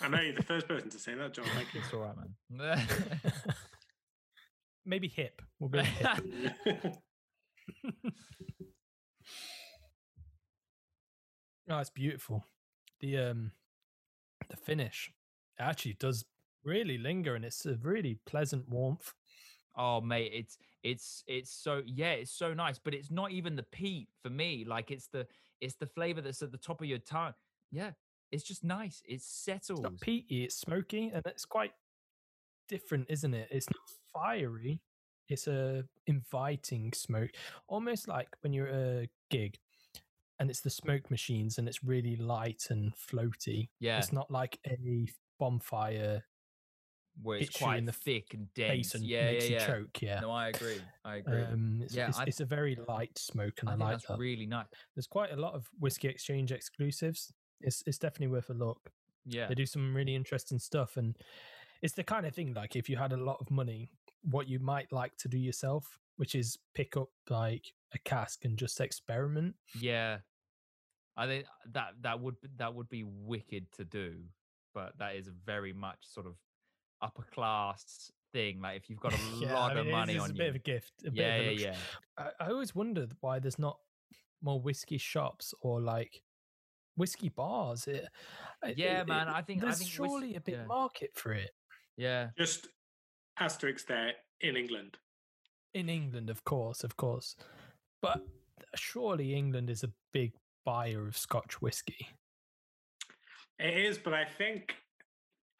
I 0.00 0.08
know 0.08 0.20
you're 0.20 0.34
the 0.34 0.42
first 0.42 0.68
person 0.68 0.90
to 0.90 0.98
say 0.98 1.14
that, 1.14 1.34
John. 1.34 1.44
Thank 1.54 1.74
you. 1.74 1.80
It's 1.80 1.92
all 1.92 2.00
right, 2.00 2.16
man. 2.50 2.86
Maybe 4.84 5.08
hip. 5.08 5.42
We'll 5.58 5.70
go 5.70 5.82
hip. 5.82 6.18
oh, 11.70 11.78
it's 11.78 11.90
beautiful. 11.90 12.44
The 13.00 13.18
um 13.18 13.52
the 14.48 14.56
finish 14.56 15.12
actually 15.58 15.94
does 15.94 16.24
really 16.64 16.98
linger 16.98 17.34
and 17.34 17.44
it's 17.44 17.66
a 17.66 17.74
really 17.82 18.18
pleasant 18.26 18.68
warmth. 18.68 19.12
Oh 19.76 20.00
mate, 20.00 20.32
it's 20.34 20.58
it's 20.82 21.24
it's 21.26 21.50
so 21.50 21.82
yeah, 21.86 22.12
it's 22.12 22.32
so 22.32 22.52
nice, 22.52 22.78
but 22.78 22.94
it's 22.94 23.10
not 23.10 23.30
even 23.32 23.56
the 23.56 23.62
peat 23.62 24.08
for 24.22 24.30
me. 24.30 24.64
Like 24.66 24.90
it's 24.90 25.06
the 25.06 25.26
it's 25.60 25.76
the 25.76 25.86
flavor 25.86 26.20
that's 26.20 26.42
at 26.42 26.52
the 26.52 26.58
top 26.58 26.80
of 26.80 26.86
your 26.86 26.98
tongue. 26.98 27.34
Yeah, 27.70 27.92
it's 28.30 28.44
just 28.44 28.64
nice. 28.64 29.02
It 29.06 29.22
settles. 29.22 29.80
It's 29.80 29.90
not 29.90 30.00
peaty, 30.00 30.44
it's 30.44 30.56
smoky, 30.56 31.10
and 31.12 31.22
it's 31.26 31.46
quite 31.46 31.72
different, 32.68 33.06
isn't 33.08 33.32
it? 33.32 33.48
It's 33.50 33.68
not 33.70 33.78
fiery. 34.12 34.80
It's 35.28 35.46
a 35.46 35.84
inviting 36.06 36.92
smoke, 36.92 37.30
almost 37.68 38.08
like 38.08 38.28
when 38.42 38.52
you're 38.52 38.68
at 38.68 38.74
a 39.04 39.08
gig, 39.30 39.58
and 40.38 40.50
it's 40.50 40.60
the 40.60 40.70
smoke 40.70 41.10
machines, 41.10 41.58
and 41.58 41.68
it's 41.68 41.84
really 41.84 42.16
light 42.16 42.64
and 42.70 42.92
floaty. 42.96 43.68
Yeah, 43.80 43.98
It's 43.98 44.12
not 44.12 44.30
like 44.30 44.58
a 44.66 45.06
bonfire 45.38 46.24
where 47.22 47.38
it's 47.38 47.56
quite 47.58 47.78
in 47.78 47.84
the 47.84 47.92
thick 47.92 48.34
and 48.34 48.52
dense. 48.54 48.94
and 48.94 49.04
Yeah, 49.04 49.30
yeah, 49.30 49.42
you 49.42 49.54
yeah. 49.54 49.66
choke. 49.66 50.02
Yeah. 50.02 50.20
No, 50.20 50.30
I 50.30 50.48
agree. 50.48 50.80
I 51.04 51.16
agree. 51.16 51.42
Um, 51.42 51.80
it's, 51.82 51.94
Yeah, 51.94 52.08
it's, 52.08 52.18
I- 52.18 52.24
it's 52.24 52.40
a 52.40 52.46
very 52.46 52.74
light 52.88 53.16
smoke, 53.18 53.60
and 53.60 53.68
I 53.70 53.72
I, 53.74 53.76
like 53.76 53.90
that's 53.92 54.06
that. 54.06 54.18
really 54.18 54.46
nice. 54.46 54.66
There's 54.94 55.06
quite 55.06 55.30
a 55.32 55.36
lot 55.36 55.54
of 55.54 55.68
whiskey 55.78 56.08
exchange 56.08 56.52
exclusives. 56.52 57.32
It's 57.60 57.82
it's 57.86 57.98
definitely 57.98 58.28
worth 58.34 58.50
a 58.50 58.54
look. 58.54 58.90
Yeah, 59.24 59.46
They 59.46 59.54
do 59.54 59.66
some 59.66 59.94
really 59.94 60.14
interesting 60.16 60.58
stuff, 60.58 60.96
and 60.96 61.16
it's 61.82 61.94
the 61.94 62.04
kind 62.04 62.24
of 62.26 62.34
thing 62.34 62.54
like 62.54 62.76
if 62.76 62.88
you 62.88 62.96
had 62.96 63.12
a 63.12 63.16
lot 63.16 63.38
of 63.40 63.50
money, 63.50 63.90
what 64.22 64.48
you 64.48 64.58
might 64.60 64.92
like 64.92 65.16
to 65.18 65.28
do 65.28 65.38
yourself, 65.38 65.98
which 66.16 66.34
is 66.34 66.58
pick 66.74 66.96
up 66.96 67.08
like 67.28 67.72
a 67.94 67.98
cask 67.98 68.44
and 68.44 68.56
just 68.56 68.80
experiment. 68.80 69.54
yeah. 69.78 70.18
I 71.14 71.26
think 71.26 71.44
uh, 71.44 71.68
that 71.74 71.88
that 72.00 72.20
would 72.20 72.36
that 72.56 72.72
would 72.74 72.88
be 72.88 73.04
wicked 73.04 73.70
to 73.72 73.84
do, 73.84 74.14
but 74.72 74.96
that 74.98 75.14
is 75.16 75.28
very 75.44 75.74
much 75.74 75.98
sort 76.00 76.26
of 76.26 76.36
upper 77.02 77.26
class 77.34 78.10
thing. 78.32 78.62
Like 78.62 78.78
if 78.78 78.88
you've 78.88 78.98
got 79.00 79.12
a 79.12 79.18
Yeah, 79.38 79.52
lot 79.52 79.72
I 79.72 79.74
mean, 79.74 79.86
of 79.88 79.92
money 79.92 80.16
on 80.18 80.30
a 80.30 80.32
you, 80.32 80.38
bit 80.38 80.48
of 80.48 80.54
a 80.54 80.58
gift. 80.60 80.92
A 81.06 81.10
bit 81.10 81.14
yeah, 81.20 81.34
of 81.34 81.46
a 81.48 81.54
yeah, 81.54 81.74
yeah. 82.16 82.24
I, 82.40 82.44
I 82.46 82.48
always 82.50 82.74
wondered 82.74 83.12
why 83.20 83.40
there's 83.40 83.58
not 83.58 83.76
more 84.40 84.58
whiskey 84.58 84.96
shops 84.96 85.52
or 85.60 85.82
like 85.82 86.22
whiskey 86.96 87.28
bars. 87.28 87.86
It, 87.86 88.08
Yeah, 88.76 89.02
it- 89.02 89.06
man, 89.08 89.28
I 89.28 89.42
think- 89.42 89.62
I 89.62 89.66
there's 89.66 89.80
think 89.80 89.88
whis- 89.90 89.94
surely 90.10 90.34
a 90.36 90.40
big 90.40 90.54
yeah. 90.54 90.64
market 90.64 91.10
for 91.14 91.32
it 91.34 91.50
Yeah, 91.96 92.28
Just 92.38 92.68
asterisk 93.38 93.86
there 93.86 94.12
in 94.40 94.56
England. 94.56 94.96
in 95.74 95.88
England, 95.88 96.30
of 96.30 96.44
course, 96.44 96.84
of 96.84 96.96
course, 96.96 97.36
but 98.00 98.20
surely 98.74 99.34
England 99.34 99.70
is 99.70 99.82
a 99.84 99.90
big 100.12 100.32
buyer 100.64 101.06
of 101.06 101.16
Scotch 101.16 101.60
whiskey. 101.60 102.08
It 103.58 103.74
is, 103.76 103.98
but 103.98 104.14
I 104.14 104.24
think 104.24 104.74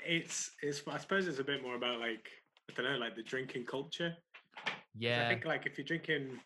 it's 0.00 0.50
it's. 0.62 0.82
I 0.88 0.98
suppose 0.98 1.28
it's 1.28 1.38
a 1.38 1.44
bit 1.44 1.62
more 1.62 1.76
about 1.76 2.00
like 2.00 2.28
I 2.70 2.74
don't 2.74 2.92
know, 2.92 2.98
like 2.98 3.14
the 3.16 3.22
drinking 3.22 3.66
culture. 3.66 4.16
yeah. 4.96 5.24
I 5.24 5.28
think 5.28 5.44
like 5.44 5.66
if 5.66 5.76
you're 5.78 5.84
drinking, 5.84 6.40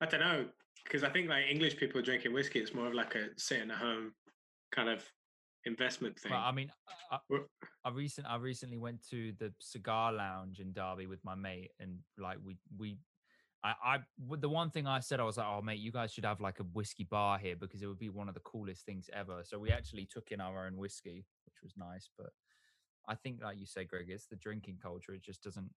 I 0.00 0.06
don't 0.06 0.20
know, 0.20 0.46
because 0.84 1.02
I 1.02 1.10
think 1.10 1.28
like 1.28 1.44
English 1.50 1.76
people 1.76 2.00
are 2.00 2.04
drinking 2.04 2.32
whiskey, 2.32 2.60
it's 2.60 2.74
more 2.74 2.86
of 2.86 2.94
like 2.94 3.14
a 3.14 3.28
sitting 3.36 3.70
at 3.70 3.76
home 3.76 4.12
kind 4.72 4.88
of 4.88 5.04
investment 5.66 6.18
thing. 6.18 6.32
Well, 6.32 6.42
I 6.42 6.52
mean, 6.52 6.70
I, 7.10 7.18
I 7.84 7.90
recent 7.90 8.26
I 8.26 8.36
recently 8.36 8.78
went 8.78 9.06
to 9.10 9.32
the 9.38 9.52
cigar 9.60 10.12
lounge 10.12 10.60
in 10.60 10.72
Derby 10.72 11.06
with 11.06 11.24
my 11.24 11.34
mate, 11.34 11.70
and 11.80 11.98
like 12.18 12.38
we 12.44 12.56
we. 12.76 12.98
I, 13.62 13.74
I 13.84 13.98
the 14.38 14.48
one 14.48 14.70
thing 14.70 14.86
I 14.86 15.00
said 15.00 15.20
I 15.20 15.24
was 15.24 15.36
like, 15.36 15.46
oh 15.46 15.60
mate, 15.60 15.80
you 15.80 15.92
guys 15.92 16.12
should 16.12 16.24
have 16.24 16.40
like 16.40 16.60
a 16.60 16.62
whiskey 16.62 17.04
bar 17.04 17.38
here 17.38 17.56
because 17.56 17.82
it 17.82 17.86
would 17.86 17.98
be 17.98 18.08
one 18.08 18.26
of 18.26 18.34
the 18.34 18.40
coolest 18.40 18.86
things 18.86 19.10
ever. 19.12 19.42
So 19.44 19.58
we 19.58 19.70
actually 19.70 20.08
took 20.10 20.30
in 20.30 20.40
our 20.40 20.66
own 20.66 20.78
whiskey, 20.78 21.26
which 21.44 21.56
was 21.62 21.74
nice. 21.76 22.08
But 22.16 22.30
I 23.06 23.16
think, 23.16 23.42
like 23.42 23.58
you 23.58 23.66
say, 23.66 23.84
Greg, 23.84 24.06
it's 24.08 24.26
the 24.26 24.36
drinking 24.36 24.78
culture. 24.82 25.12
It 25.12 25.22
just 25.22 25.42
doesn't 25.42 25.70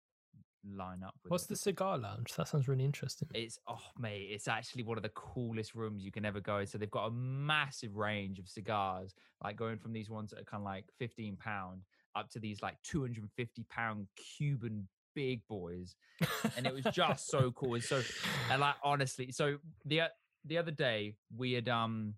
line 0.65 1.03
up 1.03 1.15
with. 1.23 1.31
What's 1.31 1.45
it. 1.45 1.49
the 1.49 1.55
cigar 1.55 1.97
lounge? 1.97 2.33
That 2.37 2.47
sounds 2.47 2.67
really 2.67 2.85
interesting. 2.85 3.27
It's 3.33 3.59
oh 3.67 3.79
mate, 3.97 4.29
it's 4.31 4.47
actually 4.47 4.83
one 4.83 4.97
of 4.97 5.03
the 5.03 5.09
coolest 5.09 5.75
rooms 5.75 6.03
you 6.03 6.11
can 6.11 6.25
ever 6.25 6.39
go 6.39 6.57
in. 6.59 6.67
So 6.67 6.77
they've 6.77 6.89
got 6.89 7.07
a 7.07 7.11
massive 7.11 7.95
range 7.95 8.39
of 8.39 8.47
cigars, 8.47 9.13
like 9.43 9.55
going 9.55 9.77
from 9.77 9.93
these 9.93 10.09
ones 10.09 10.31
that 10.31 10.39
are 10.39 10.45
kind 10.45 10.61
of 10.61 10.65
like 10.65 10.85
15 10.99 11.37
pound 11.37 11.81
up 12.15 12.29
to 12.31 12.39
these 12.39 12.61
like 12.61 12.75
250 12.83 13.65
pound 13.69 14.07
Cuban 14.15 14.87
big 15.15 15.41
boys. 15.47 15.95
And 16.57 16.65
it 16.65 16.73
was 16.73 16.85
just 16.93 17.29
so 17.29 17.51
cool. 17.51 17.75
And 17.75 17.83
so 17.83 18.01
and 18.51 18.61
like 18.61 18.75
honestly, 18.83 19.31
so 19.31 19.57
the 19.85 20.03
the 20.45 20.57
other 20.57 20.71
day 20.71 21.15
we 21.35 21.53
had 21.53 21.69
um 21.69 22.15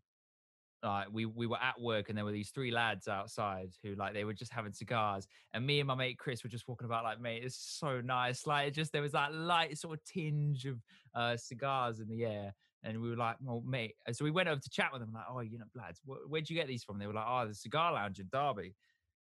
like 0.86 1.08
we 1.12 1.26
we 1.26 1.48
were 1.48 1.62
at 1.62 1.80
work 1.82 2.10
and 2.10 2.18
there 2.18 2.24
were 2.24 2.32
these 2.32 2.52
three 2.52 2.72
lads 2.72 3.08
outside 3.08 3.72
who 3.84 3.96
like 3.96 4.14
they 4.14 4.24
were 4.24 4.34
just 4.34 4.54
having 4.54 4.72
cigars 4.72 5.28
and 5.54 5.66
me 5.66 5.80
and 5.80 5.88
my 5.88 5.96
mate 5.96 6.18
Chris 6.18 6.44
were 6.44 6.50
just 6.50 6.68
walking 6.68 6.86
about 6.86 7.04
like 7.04 7.20
mate 7.20 7.44
it's 7.44 7.58
so 7.58 8.00
nice. 8.02 8.48
Like 8.48 8.68
it 8.70 8.72
just 8.72 8.92
there 8.92 9.02
was 9.02 9.14
that 9.14 9.34
light 9.34 9.78
sort 9.78 9.98
of 9.98 10.04
tinge 10.06 10.66
of 10.66 10.82
uh 11.14 11.36
cigars 11.36 12.00
in 12.00 12.08
the 12.08 12.24
air 12.24 12.54
and 12.84 13.02
we 13.02 13.10
were 13.10 13.16
like 13.16 13.36
well 13.42 13.62
mate 13.66 13.96
and 14.06 14.16
so 14.16 14.24
we 14.24 14.32
went 14.32 14.48
over 14.48 14.62
to 14.62 14.70
chat 14.70 14.92
with 14.94 15.02
them 15.02 15.12
like 15.12 15.26
oh 15.30 15.40
you 15.40 15.58
know 15.58 15.66
lads 15.74 16.02
wh- 16.06 16.30
where'd 16.30 16.50
you 16.50 16.56
get 16.56 16.68
these 16.68 16.84
from? 16.84 17.00
They 17.00 17.08
were 17.08 17.14
like 17.14 17.26
oh 17.28 17.48
the 17.48 17.54
cigar 17.54 17.94
lounge 17.94 18.20
in 18.20 18.30
Derby 18.32 18.76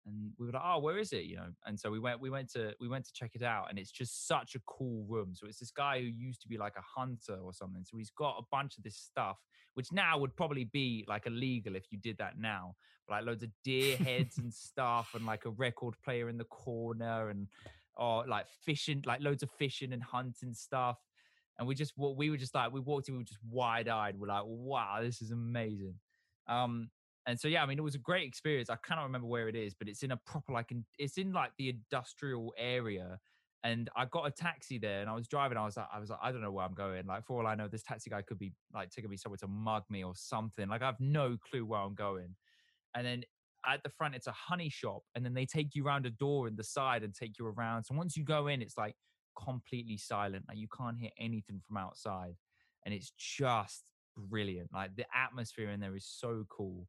and 0.07 0.31
we 0.39 0.47
were 0.47 0.53
like 0.53 0.63
oh 0.65 0.79
where 0.79 0.99
is 0.99 1.13
it? 1.13 1.25
you 1.25 1.37
know 1.37 1.47
and 1.67 1.79
so 1.79 1.91
we 1.91 1.99
went 1.99 2.21
we 2.21 2.31
went 2.31 2.51
to 2.51 2.73
we 2.81 2.89
went 2.89 3.05
to 3.05 3.13
check 3.13 3.33
it 3.35 3.43
out 3.43 3.67
and 3.71 3.79
it's 3.79 3.91
just 3.91 4.27
such 4.27 4.55
a 4.55 4.61
cool 4.67 5.05
room. 5.09 5.35
So 5.35 5.47
it's 5.47 5.59
this 5.59 5.71
guy 5.71 6.01
who 6.01 6.07
used 6.07 6.43
to 6.43 6.49
be 6.49 6.59
like 6.59 6.75
a 6.77 7.01
hunter 7.01 7.39
or 7.43 7.53
something 7.53 7.85
so 7.85 7.97
he's 7.97 8.11
got 8.11 8.37
a 8.39 8.45
bunch 8.51 8.77
of 8.77 8.85
this 8.85 8.97
stuff 8.97 9.39
which 9.75 9.93
now 9.93 10.19
would 10.19 10.37
probably 10.37 10.65
be 10.65 11.05
like 11.09 11.27
illegal 11.27 11.77
if 11.77 11.85
you 11.91 11.99
did 11.99 12.19
that 12.19 12.39
now 12.39 12.75
but 13.07 13.15
like 13.15 13.27
loads 13.27 13.43
of 13.43 13.51
deer 13.63 13.97
heads 13.97 14.39
and 14.39 14.53
stuff 14.55 15.11
and 15.15 15.27
like 15.27 15.45
a 15.45 15.51
record 15.51 15.95
player 16.05 16.29
in 16.29 16.39
the 16.39 16.45
corner 16.45 17.31
and 17.31 17.49
or 17.97 18.27
like 18.27 18.47
fishing 18.65 19.03
like 19.07 19.21
loads 19.21 19.43
of 19.43 19.51
fishing 19.59 19.93
and 19.93 20.03
hunting 20.03 20.53
stuff 20.53 20.99
and 21.59 21.69
we 21.69 21.75
just 21.75 21.93
we 21.97 22.31
were 22.31 22.37
just 22.37 22.55
like 22.55 22.73
we 22.73 22.81
walked 22.81 23.09
in 23.09 23.15
we 23.15 23.19
were 23.19 23.25
just 23.25 23.39
wide-eyed 23.49 24.19
we're 24.19 24.27
like 24.29 24.43
wow 24.45 24.99
this 25.01 25.23
is 25.23 25.31
amazing. 25.31 25.95
Um 26.49 26.91
and 27.27 27.39
so 27.39 27.49
yeah 27.49 27.63
i 27.63 27.67
mean 27.67 27.79
it 27.79 27.83
was 27.83 27.95
a 27.95 27.99
great 27.99 28.27
experience 28.27 28.71
i 28.71 28.77
cannot 28.87 29.05
remember 29.05 29.27
where 29.27 29.49
it 29.49 29.57
is 29.57 29.75
but 29.75 29.89
it's 29.89 30.03
in 30.03 30.13
a 30.13 30.17
proper 30.27 30.53
like 30.53 30.73
it's 30.99 31.19
in 31.19 31.33
like 31.33 31.53
the 31.59 31.69
industrial 31.71 32.53
area 32.59 33.19
and 33.65 33.89
I 33.97 34.05
got 34.05 34.27
a 34.27 34.31
taxi 34.31 34.79
there 34.79 35.01
and 35.01 35.09
I 35.09 35.15
was 35.15 35.27
driving. 35.27 35.57
I 35.57 35.65
was 35.65 35.79
like, 35.79 35.89
I 35.93 35.99
was 35.99 36.11
like, 36.11 36.19
I 36.23 36.31
don't 36.31 36.43
know 36.43 36.53
where 36.53 36.67
I'm 36.67 36.75
going. 36.75 37.07
Like, 37.07 37.25
for 37.25 37.41
all 37.41 37.47
I 37.47 37.55
know, 37.55 37.67
this 37.67 37.83
taxi 37.83 38.11
guy 38.11 38.21
could 38.21 38.39
be 38.39 38.53
like 38.75 38.91
taking 38.91 39.11
me 39.11 39.17
somewhere 39.17 39.39
to 39.39 39.49
mug 39.49 39.85
me 39.89 40.05
or 40.05 40.13
something. 40.15 40.69
Like, 40.69 40.83
I 40.83 40.87
have 40.87 41.01
no 41.01 41.39
clue 41.51 41.65
where 41.65 41.81
I'm 41.81 41.95
going. 41.95 42.37
And 42.95 43.07
then 43.07 43.23
at 43.67 43.83
the 43.83 43.89
front, 43.89 44.15
it's 44.15 44.27
a 44.27 44.33
honey 44.33 44.69
shop. 44.69 45.03
And 45.15 45.25
then 45.25 45.33
they 45.33 45.47
take 45.47 45.75
you 45.75 45.87
around 45.87 46.05
a 46.05 46.11
door 46.11 46.47
in 46.47 46.57
the 46.57 46.63
side 46.63 47.03
and 47.03 47.15
take 47.15 47.39
you 47.39 47.47
around. 47.47 47.85
So 47.85 47.95
once 47.95 48.19
you 48.19 48.23
go 48.23 48.49
in, 48.49 48.61
it's 48.61 48.77
like 48.77 48.97
completely 49.43 49.97
silent. 49.97 50.45
Like, 50.47 50.59
you 50.59 50.69
can't 50.77 50.99
hear 50.99 51.11
anything 51.19 51.63
from 51.67 51.79
outside. 51.79 52.35
And 52.85 52.95
it's 52.95 53.13
just 53.17 53.83
brilliant. 54.15 54.75
Like 54.75 54.95
the 54.95 55.07
atmosphere 55.15 55.71
in 55.71 55.81
there 55.81 55.97
is 55.97 56.05
so 56.07 56.45
cool. 56.51 56.87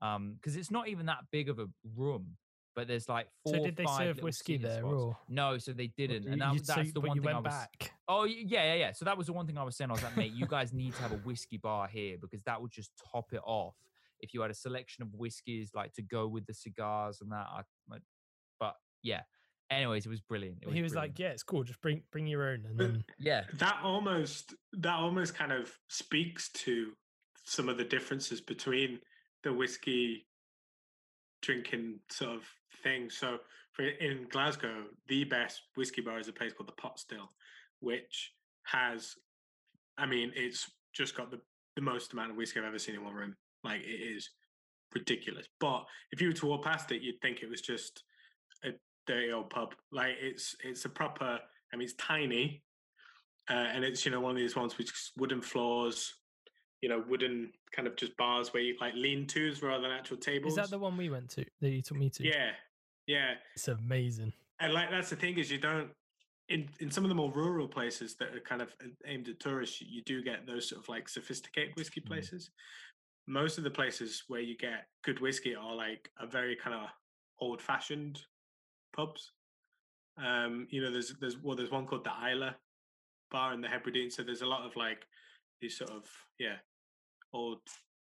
Um, 0.00 0.34
because 0.34 0.56
it's 0.56 0.70
not 0.70 0.88
even 0.88 1.06
that 1.06 1.18
big 1.32 1.48
of 1.48 1.58
a 1.58 1.66
room, 1.96 2.36
but 2.76 2.86
there's 2.86 3.08
like 3.08 3.26
four. 3.42 3.56
So 3.56 3.64
did 3.64 3.76
they 3.76 3.84
five 3.84 4.16
serve 4.16 4.22
whiskey 4.22 4.56
there, 4.56 4.80
spots. 4.80 4.94
or 4.94 5.18
No, 5.28 5.58
so 5.58 5.72
they 5.72 5.88
didn't, 5.96 6.22
you- 6.24 6.32
and 6.32 6.40
that, 6.40 6.54
you- 6.54 6.60
that's 6.60 6.88
so- 6.88 6.92
the 6.94 7.00
one 7.00 7.16
you 7.16 7.22
thing 7.22 7.30
I 7.30 7.34
went 7.34 7.46
was. 7.46 7.54
back? 7.54 7.92
Oh 8.06 8.24
yeah, 8.24 8.64
yeah, 8.64 8.74
yeah. 8.74 8.92
So 8.92 9.04
that 9.04 9.18
was 9.18 9.26
the 9.26 9.32
one 9.32 9.46
thing 9.46 9.58
I 9.58 9.64
was 9.64 9.76
saying. 9.76 9.90
I 9.90 9.94
was 9.94 10.02
like, 10.02 10.16
mate, 10.16 10.32
you 10.32 10.46
guys 10.46 10.72
need 10.72 10.94
to 10.94 11.02
have 11.02 11.12
a 11.12 11.16
whiskey 11.16 11.56
bar 11.58 11.88
here 11.88 12.16
because 12.20 12.42
that 12.44 12.60
would 12.62 12.70
just 12.70 12.92
top 13.12 13.32
it 13.32 13.40
off. 13.44 13.74
If 14.20 14.34
you 14.34 14.40
had 14.40 14.50
a 14.50 14.54
selection 14.54 15.02
of 15.02 15.14
whiskeys 15.14 15.70
like 15.74 15.92
to 15.94 16.02
go 16.02 16.26
with 16.28 16.46
the 16.46 16.54
cigars 16.54 17.20
and 17.20 17.30
that, 17.32 17.46
I, 17.50 17.62
like, 17.90 18.02
but 18.60 18.74
yeah. 19.02 19.22
Anyways, 19.70 20.06
it 20.06 20.08
was 20.08 20.20
brilliant. 20.22 20.58
It 20.62 20.72
he 20.72 20.80
was 20.80 20.94
like, 20.94 21.18
"Yeah, 21.18 21.28
it's 21.28 21.42
cool. 21.42 21.62
Just 21.62 21.80
bring 21.82 22.02
bring 22.10 22.26
your 22.26 22.48
own." 22.48 22.64
And 22.66 22.78
then 22.80 23.04
yeah, 23.18 23.42
that 23.54 23.80
almost 23.82 24.54
that 24.72 24.94
almost 24.94 25.34
kind 25.34 25.52
of 25.52 25.70
speaks 25.88 26.48
to 26.64 26.92
some 27.44 27.68
of 27.68 27.76
the 27.76 27.84
differences 27.84 28.40
between 28.40 28.98
the 29.44 29.52
whiskey 29.52 30.26
drinking 31.42 32.00
sort 32.10 32.36
of 32.36 32.42
thing. 32.82 33.10
So 33.10 33.38
for 33.72 33.84
in 33.86 34.26
Glasgow, 34.30 34.84
the 35.08 35.24
best 35.24 35.62
whiskey 35.76 36.00
bar 36.00 36.18
is 36.18 36.28
a 36.28 36.32
place 36.32 36.52
called 36.52 36.68
the 36.68 36.80
Pot 36.80 36.98
Still, 36.98 37.30
which 37.80 38.32
has 38.64 39.14
I 39.98 40.06
mean, 40.06 40.32
it's 40.36 40.70
just 40.94 41.16
got 41.16 41.30
the, 41.30 41.40
the 41.74 41.82
most 41.82 42.12
amount 42.12 42.30
of 42.30 42.36
whiskey 42.36 42.60
I've 42.60 42.66
ever 42.66 42.78
seen 42.78 42.94
in 42.94 43.04
one 43.04 43.14
room. 43.14 43.36
Like 43.64 43.80
it 43.80 44.14
is 44.16 44.30
ridiculous. 44.94 45.46
But 45.60 45.84
if 46.12 46.20
you 46.20 46.28
were 46.28 46.34
to 46.34 46.46
walk 46.46 46.64
past 46.64 46.92
it, 46.92 47.02
you'd 47.02 47.20
think 47.20 47.42
it 47.42 47.50
was 47.50 47.60
just 47.60 48.04
a 48.64 48.70
dirty 49.06 49.32
old 49.32 49.50
pub. 49.50 49.74
Like 49.92 50.14
it's 50.20 50.54
it's 50.64 50.84
a 50.84 50.88
proper 50.88 51.38
I 51.72 51.76
mean 51.76 51.84
it's 51.84 51.94
tiny, 51.94 52.62
uh, 53.50 53.54
and 53.74 53.84
it's 53.84 54.04
you 54.04 54.12
know 54.12 54.20
one 54.20 54.32
of 54.32 54.36
these 54.36 54.56
ones 54.56 54.78
with 54.78 54.90
wooden 55.16 55.42
floors, 55.42 56.14
you 56.80 56.88
know 56.88 57.02
wooden 57.08 57.50
kind 57.72 57.88
of 57.88 57.96
just 57.96 58.16
bars 58.16 58.52
where 58.52 58.62
you 58.62 58.76
like 58.80 58.94
lean 58.94 59.26
tos 59.26 59.62
rather 59.62 59.82
than 59.82 59.90
actual 59.90 60.16
tables. 60.16 60.52
is 60.52 60.56
that 60.56 60.70
the 60.70 60.78
one 60.78 60.96
we 60.96 61.10
went 61.10 61.28
to 61.30 61.44
that 61.60 61.70
you 61.70 61.82
took 61.82 61.96
me 61.98 62.08
to? 62.10 62.24
Yeah, 62.26 62.50
yeah, 63.06 63.34
it's 63.54 63.68
amazing. 63.68 64.32
and 64.60 64.72
like 64.72 64.90
that's 64.90 65.10
the 65.10 65.16
thing 65.16 65.38
is 65.38 65.50
you 65.50 65.58
don't 65.58 65.90
in 66.48 66.68
in 66.80 66.90
some 66.90 67.04
of 67.04 67.08
the 67.08 67.14
more 67.14 67.30
rural 67.32 67.68
places 67.68 68.14
that 68.16 68.34
are 68.34 68.40
kind 68.40 68.62
of 68.62 68.72
aimed 69.06 69.28
at 69.28 69.38
tourists, 69.40 69.80
you 69.82 70.02
do 70.02 70.22
get 70.22 70.46
those 70.46 70.68
sort 70.68 70.80
of 70.82 70.88
like 70.88 71.08
sophisticated 71.08 71.74
whiskey 71.76 72.00
Mm. 72.00 72.06
places. 72.06 72.50
Most 73.26 73.58
of 73.58 73.64
the 73.64 73.70
places 73.70 74.24
where 74.28 74.40
you 74.40 74.56
get 74.56 74.86
good 75.04 75.20
whiskey 75.20 75.54
are 75.54 75.74
like 75.74 76.10
a 76.18 76.26
very 76.26 76.56
kind 76.56 76.74
of 76.74 76.88
old 77.40 77.60
fashioned 77.60 78.18
pubs. 78.96 79.32
Um, 80.16 80.66
you 80.70 80.80
know, 80.80 80.90
there's 80.90 81.12
there's 81.20 81.36
well, 81.36 81.54
there's 81.56 81.70
one 81.70 81.86
called 81.86 82.04
the 82.04 82.30
Isla 82.30 82.56
Bar 83.30 83.52
in 83.52 83.60
the 83.60 83.68
Hebrides. 83.68 84.16
So 84.16 84.22
there's 84.22 84.40
a 84.42 84.46
lot 84.46 84.64
of 84.64 84.74
like 84.76 85.04
these 85.60 85.76
sort 85.76 85.90
of 85.90 86.04
yeah 86.38 86.56
old 87.32 87.58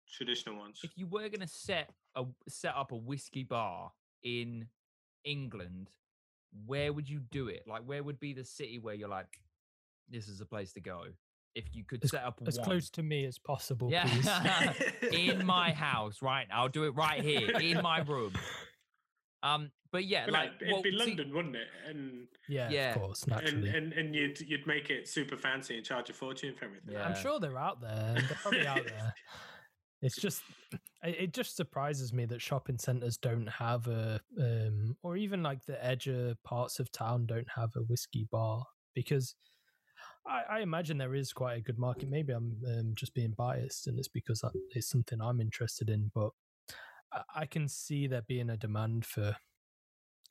traditional 0.09 0.57
ones. 0.59 0.81
if 0.85 0.91
you 0.97 1.07
were 1.07 1.29
gonna 1.29 1.47
set 1.49 1.91
a 2.17 2.25
set 2.49 2.75
up 2.77 2.93
a 2.93 2.97
whiskey 2.97 3.45
bar 3.45 3.93
in 4.23 4.67
England, 5.25 5.91
where 6.67 6.93
would 6.93 7.09
you 7.09 7.21
do 7.31 7.49
it? 7.49 7.65
Like, 7.67 7.83
where 7.85 8.03
would 8.03 8.21
be 8.21 8.33
the 8.33 8.45
city 8.45 8.79
where 8.79 8.95
you're 8.95 9.09
like, 9.09 9.39
this 10.11 10.29
is 10.29 10.41
a 10.41 10.47
place 10.47 10.73
to 10.75 10.81
go? 10.81 11.05
If 11.55 11.65
you 11.75 11.85
could 11.85 12.03
As, 12.05 12.11
set 12.11 12.25
up 12.25 12.41
as 12.47 12.57
one. 12.59 12.65
close 12.65 12.91
to 12.91 13.03
me 13.03 13.25
as 13.27 13.39
possible, 13.39 13.91
Yeah. 13.91 14.07
please. 14.07 15.13
in 15.13 15.45
my 15.45 15.73
house, 15.89 16.23
right? 16.23 16.47
I'll 16.53 16.69
do 16.69 16.85
it 16.85 16.91
right 16.91 17.23
here 17.23 17.51
in 17.59 17.83
my 17.83 18.01
room. 18.01 18.33
Um, 19.43 19.71
but 19.93 20.05
yeah, 20.07 20.25
Well, 20.25 20.33
like 20.33 20.51
it'd 20.61 20.73
well, 20.73 20.83
be 20.83 20.91
see- 20.91 20.97
London, 20.97 21.33
wouldn't 21.35 21.57
it? 21.57 21.69
And 21.87 22.27
yeah, 22.49 22.71
Yeah. 22.71 22.95
of 22.95 23.01
course, 23.03 23.23
and, 23.23 23.31
naturally. 23.33 23.69
and 23.69 23.77
and 23.77 23.93
and 23.93 24.15
you'd 24.15 24.41
you'd 24.41 24.67
make 24.67 24.91
it 24.91 25.07
super 25.09 25.37
fancy 25.37 25.77
and 25.77 25.85
charge 25.87 26.11
a 26.11 26.13
fortune 26.13 26.55
for 26.55 26.65
everything. 26.65 26.95
Yeah. 26.95 27.07
I'm 27.07 27.15
sure 27.23 27.39
they're 27.39 27.59
out 27.59 27.81
there. 27.81 28.15
They're 28.17 28.39
probably 28.43 28.67
out 28.67 28.85
there. 28.85 29.15
It's 30.05 30.17
just, 30.17 30.43
it 31.05 31.17
it 31.21 31.33
just 31.33 31.55
surprises 31.55 32.13
me 32.13 32.25
that 32.25 32.43
shopping 32.43 32.77
centres 32.77 33.17
don't 33.19 33.47
have 33.47 33.87
a, 33.87 34.21
um, 34.37 34.97
or 35.05 35.17
even 35.17 35.45
like 35.45 35.65
the 35.65 35.75
edger 35.75 36.35
parts 36.43 36.81
of 36.81 36.91
town 36.91 37.25
don't 37.27 37.47
have 37.55 37.71
a 37.77 37.83
whiskey 37.83 38.27
bar 38.33 38.65
because 38.97 39.37
I, 40.27 40.43
I 40.57 40.61
imagine 40.61 40.99
there 40.99 41.15
is 41.15 41.33
quite 41.33 41.59
a 41.59 41.61
good 41.61 41.79
market. 41.79 42.09
Maybe 42.11 42.33
I'm 42.33 42.57
um, 42.67 42.93
just 42.97 43.15
being 43.15 43.33
biased 43.39 43.87
and 43.87 43.97
it's 43.97 44.09
because 44.09 44.43
it's 44.75 44.89
something 44.91 45.21
I'm 45.21 45.41
interested 45.41 45.89
in, 45.89 46.11
but 46.13 46.31
I, 47.13 47.23
I 47.43 47.47
can 47.47 47.69
see 47.69 48.09
there 48.09 48.23
being 48.27 48.51
a 48.51 48.57
demand 48.57 49.07
for 49.07 49.37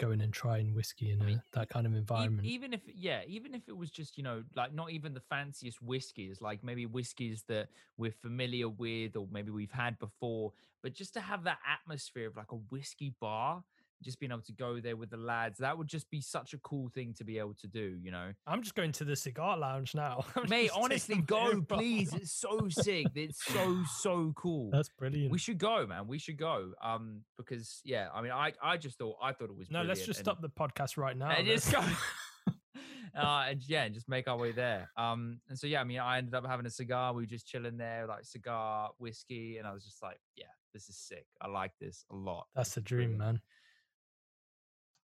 going 0.01 0.19
and 0.21 0.33
trying 0.33 0.73
whiskey 0.73 1.11
in 1.11 1.21
I 1.21 1.23
a, 1.23 1.27
mean, 1.27 1.41
that 1.53 1.69
kind 1.69 1.85
of 1.85 1.93
environment. 1.93 2.47
even 2.47 2.73
if 2.73 2.81
yeah 2.93 3.21
even 3.27 3.53
if 3.53 3.61
it 3.67 3.77
was 3.77 3.91
just 3.91 4.17
you 4.17 4.23
know 4.23 4.43
like 4.55 4.73
not 4.73 4.89
even 4.91 5.13
the 5.13 5.21
fanciest 5.29 5.81
whiskies 5.81 6.41
like 6.41 6.63
maybe 6.63 6.85
whiskies 6.87 7.43
that 7.47 7.67
we're 7.97 8.11
familiar 8.11 8.67
with 8.67 9.15
or 9.15 9.27
maybe 9.31 9.51
we've 9.51 9.71
had 9.71 9.99
before 9.99 10.51
but 10.81 10.93
just 10.93 11.13
to 11.13 11.21
have 11.21 11.43
that 11.43 11.59
atmosphere 11.75 12.27
of 12.27 12.35
like 12.35 12.51
a 12.51 12.55
whiskey 12.71 13.13
bar 13.21 13.63
just 14.01 14.19
being 14.19 14.31
able 14.31 14.41
to 14.41 14.53
go 14.53 14.79
there 14.79 14.95
with 14.95 15.09
the 15.09 15.17
lads 15.17 15.59
that 15.59 15.77
would 15.77 15.87
just 15.87 16.09
be 16.09 16.21
such 16.21 16.53
a 16.53 16.57
cool 16.59 16.89
thing 16.93 17.13
to 17.17 17.23
be 17.23 17.37
able 17.37 17.53
to 17.53 17.67
do 17.67 17.97
you 18.01 18.11
know 18.11 18.31
I'm 18.47 18.61
just 18.61 18.75
going 18.75 18.91
to 18.93 19.03
the 19.05 19.15
cigar 19.15 19.57
lounge 19.57 19.93
now. 19.95 20.23
I'm 20.35 20.49
mate 20.49 20.71
honestly 20.75 21.17
go 21.17 21.61
please 21.61 22.13
it's 22.13 22.31
so 22.31 22.67
sick 22.69 23.07
it's 23.15 23.43
so 23.43 23.83
so 23.99 24.33
cool 24.35 24.69
That's 24.71 24.89
brilliant. 24.97 25.31
we 25.31 25.37
should 25.37 25.57
go 25.57 25.85
man 25.87 26.07
we 26.07 26.17
should 26.19 26.37
go 26.37 26.71
um 26.83 27.21
because 27.37 27.81
yeah 27.85 28.07
i 28.13 28.21
mean 28.21 28.31
i 28.31 28.53
i 28.61 28.77
just 28.77 28.97
thought 28.97 29.17
i 29.21 29.31
thought 29.33 29.49
it 29.49 29.55
was 29.57 29.69
No, 29.71 29.83
let's 29.83 30.05
just 30.05 30.19
and- 30.19 30.25
stop 30.25 30.41
the 30.41 30.49
podcast 30.49 30.97
right 30.97 31.15
now. 31.17 31.29
and 31.31 31.45
just 31.47 31.71
go. 31.71 31.79
uh, 33.15 33.45
and 33.49 33.61
yeah, 33.67 33.83
and 33.83 33.93
just 33.93 34.07
make 34.07 34.27
our 34.27 34.37
way 34.37 34.51
there. 34.51 34.89
Um, 34.97 35.39
and 35.49 35.57
so 35.59 35.67
yeah, 35.67 35.81
I 35.81 35.83
mean, 35.83 35.99
I 35.99 36.17
ended 36.17 36.33
up 36.33 36.45
having 36.45 36.65
a 36.65 36.69
cigar. 36.69 37.13
We 37.13 37.23
were 37.23 37.27
just 37.27 37.45
chilling 37.47 37.77
there, 37.77 38.05
like 38.07 38.23
cigar, 38.23 38.91
whiskey, 38.99 39.57
and 39.57 39.67
I 39.67 39.73
was 39.73 39.83
just 39.83 40.01
like, 40.01 40.17
yeah, 40.37 40.45
this 40.73 40.87
is 40.89 40.97
sick. 40.97 41.25
I 41.41 41.47
like 41.47 41.71
this 41.79 42.05
a 42.11 42.15
lot. 42.15 42.47
That's 42.55 42.73
the 42.75 42.81
dream, 42.81 43.17
man. 43.17 43.41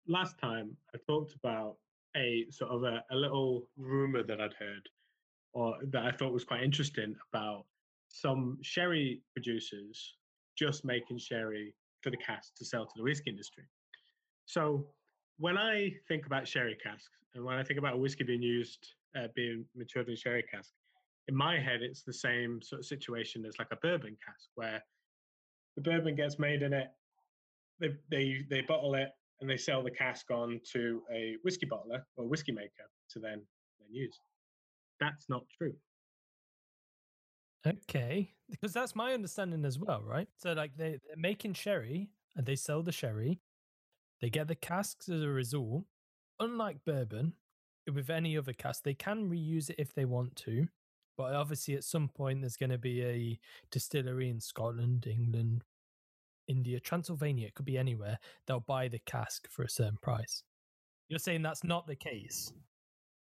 Last 0.07 0.39
time 0.39 0.77
I 0.95 0.99
talked 1.07 1.35
about 1.35 1.77
a 2.17 2.47
sort 2.51 2.71
of 2.71 2.85
a, 2.85 3.03
a 3.11 3.17
little 3.17 3.69
rumor 3.77 4.23
that 4.23 4.41
I'd 4.41 4.55
heard 4.55 4.89
or 5.53 5.77
that 5.91 6.05
I 6.05 6.13
thought 6.13 6.33
was 6.33 6.45
quite 6.45 6.63
interesting 6.63 7.15
about 7.33 7.65
some 8.09 8.59
sherry 8.63 9.23
producers 9.33 10.15
just 10.57 10.85
making 10.85 11.19
sherry 11.19 11.75
for 12.03 12.11
the 12.11 12.17
cask 12.17 12.55
to 12.57 12.65
sell 12.65 12.85
to 12.85 12.93
the 12.97 13.03
whiskey 13.03 13.31
industry. 13.31 13.65
So 14.47 14.87
when 15.39 15.57
I 15.57 15.95
think 16.07 16.27
about 16.27 16.47
sherry 16.47 16.77
casks 16.83 17.09
and 17.35 17.45
when 17.45 17.57
I 17.57 17.63
think 17.63 17.79
about 17.79 17.99
whiskey 17.99 18.25
being 18.25 18.43
used, 18.43 18.87
uh, 19.17 19.29
being 19.35 19.65
matured 19.75 20.09
in 20.09 20.17
sherry 20.17 20.45
cask, 20.53 20.71
in 21.29 21.35
my 21.35 21.59
head 21.59 21.83
it's 21.83 22.03
the 22.03 22.13
same 22.13 22.61
sort 22.63 22.81
of 22.81 22.87
situation 22.87 23.45
as 23.47 23.59
like 23.59 23.69
a 23.73 23.77
bourbon 23.77 24.17
cask 24.25 24.49
where 24.55 24.85
the 25.77 25.83
bourbon 25.83 26.15
gets 26.15 26.39
made 26.39 26.63
in 26.63 26.73
it, 26.73 26.89
they 27.81 27.97
they 28.11 28.45
they 28.49 28.61
bottle 28.61 28.95
it 28.95 29.11
and 29.41 29.49
they 29.51 29.57
sell 29.57 29.83
the 29.83 29.91
cask 29.91 30.31
on 30.31 30.61
to 30.73 31.03
a 31.13 31.37
whiskey 31.43 31.67
bottler 31.67 32.03
or 32.17 32.29
whiskey 32.29 32.53
maker 32.53 32.89
to 33.11 33.19
then 33.19 33.43
then 33.81 33.89
use. 33.91 34.19
That's 35.01 35.29
not 35.29 35.45
true. 35.57 35.75
Okay, 37.67 38.33
because 38.51 38.73
that's 38.73 38.95
my 38.95 39.15
understanding 39.15 39.65
as 39.65 39.79
well, 39.79 40.03
right? 40.03 40.29
So, 40.37 40.53
like, 40.53 40.77
they, 40.77 40.99
they're 41.07 41.17
making 41.17 41.55
sherry 41.55 42.11
and 42.37 42.45
they 42.45 42.57
sell 42.57 42.83
the 42.83 42.93
sherry, 42.93 43.41
they 44.21 44.29
get 44.29 44.49
the 44.49 44.55
casks 44.55 45.09
as 45.09 45.23
a 45.23 45.29
result. 45.29 45.85
Unlike 46.41 46.79
bourbon, 46.85 47.35
with 47.93 48.11
any 48.11 48.37
other 48.37 48.53
cask, 48.53 48.83
they 48.83 48.95
can 48.95 49.31
reuse 49.31 49.71
it 49.71 49.77
if 49.79 49.95
they 49.95 50.05
want 50.05 50.37
to. 50.37 50.67
But 51.17 51.35
obviously, 51.35 51.75
at 51.75 51.85
some 51.85 52.09
point, 52.09 52.41
there's 52.41 52.57
going 52.57 52.71
to 52.71 52.79
be 52.79 53.03
a 53.03 53.39
distillery 53.71 54.29
in 54.29 54.41
Scotland, 54.41 55.07
England, 55.07 55.63
India, 56.49 56.81
Transylvania, 56.81 57.47
it 57.47 57.55
could 57.55 57.65
be 57.67 57.79
anywhere. 57.79 58.19
They'll 58.47 58.61
buy 58.61 58.89
the 58.89 58.99
cask 59.01 59.49
for 59.51 59.63
a 59.63 59.69
certain 59.69 59.99
price. 60.03 60.43
You're 61.09 61.19
saying 61.19 61.43
that's 61.43 61.65
not 61.65 61.87
the 61.87 61.97
case? 61.97 62.53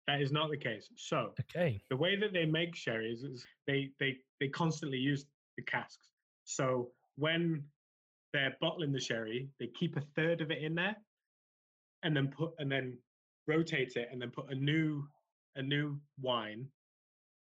That 0.07 0.21
is 0.21 0.31
not 0.31 0.49
the 0.49 0.57
case. 0.57 0.89
So 0.95 1.33
Okay. 1.39 1.83
the 1.89 1.95
way 1.95 2.15
that 2.15 2.33
they 2.33 2.45
make 2.45 2.75
sherries 2.75 3.23
is 3.23 3.45
they 3.67 3.91
they 3.99 4.17
they 4.39 4.47
constantly 4.49 4.97
use 4.97 5.25
the 5.57 5.63
casks. 5.63 6.09
So 6.43 6.91
when 7.15 7.63
they're 8.33 8.55
bottling 8.61 8.91
the 8.91 8.99
sherry, 8.99 9.49
they 9.59 9.67
keep 9.67 9.95
a 9.97 10.01
third 10.15 10.41
of 10.41 10.51
it 10.51 10.63
in 10.63 10.73
there, 10.75 10.95
and 12.03 12.15
then 12.15 12.29
put 12.29 12.51
and 12.59 12.71
then 12.71 12.97
rotate 13.47 13.95
it, 13.95 14.09
and 14.11 14.21
then 14.21 14.31
put 14.31 14.51
a 14.51 14.55
new 14.55 15.07
a 15.55 15.61
new 15.61 15.99
wine 16.19 16.67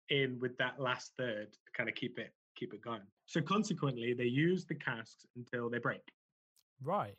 in 0.09 0.37
with 0.39 0.55
that 0.57 0.79
last 0.79 1.13
third 1.17 1.51
to 1.53 1.71
kind 1.75 1.87
of 1.89 1.95
keep 1.95 2.19
it 2.19 2.33
keep 2.61 2.73
it 2.73 2.81
going. 2.81 3.01
So 3.25 3.41
consequently, 3.41 4.13
they 4.13 4.25
use 4.25 4.65
the 4.65 4.75
casks 4.75 5.25
until 5.35 5.69
they 5.69 5.79
break. 5.79 6.01
Right. 6.83 7.15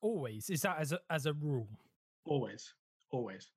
Always. 0.00 0.48
Is 0.48 0.62
that 0.62 0.78
as 0.78 0.92
a, 0.92 1.00
as 1.10 1.26
a 1.26 1.34
rule? 1.34 1.68
Always, 2.26 2.72
always. 3.12 3.50